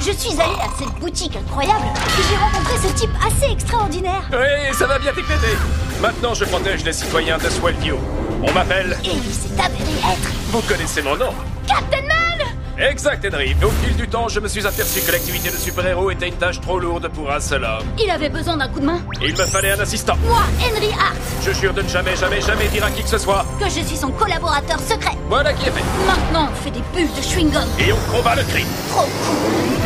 [0.00, 4.22] Je suis allée à cette boutique incroyable et j'ai rencontré ce type assez extraordinaire.
[4.32, 5.56] Oui, ça va bien t'éclater.
[6.00, 7.96] Maintenant, je protège les citoyens de Swellview.
[8.42, 8.98] On m'appelle...
[9.04, 11.32] Et il s'est avéré être Vous connaissez mon nom
[11.68, 12.41] Captain Man
[12.78, 13.54] Exact, Henry.
[13.62, 16.60] Au fil du temps, je me suis aperçu que l'activité de super-héros était une tâche
[16.60, 17.86] trop lourde pour un seul homme.
[18.02, 19.00] Il avait besoin d'un coup de main.
[19.22, 20.16] Il me fallait un assistant.
[20.26, 23.18] Moi, Henry Hart, Je jure de ne jamais, jamais, jamais dire à qui que ce
[23.18, 23.44] soit.
[23.60, 25.12] que je suis son collaborateur secret.
[25.28, 25.82] Voilà qui est fait.
[26.06, 27.66] Maintenant, on fait des bulles de chewing-gum.
[27.78, 28.66] Et on combat le crime.
[28.90, 29.81] Trop cool.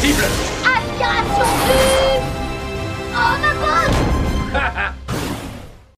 [0.00, 1.97] 暗杀兄弟。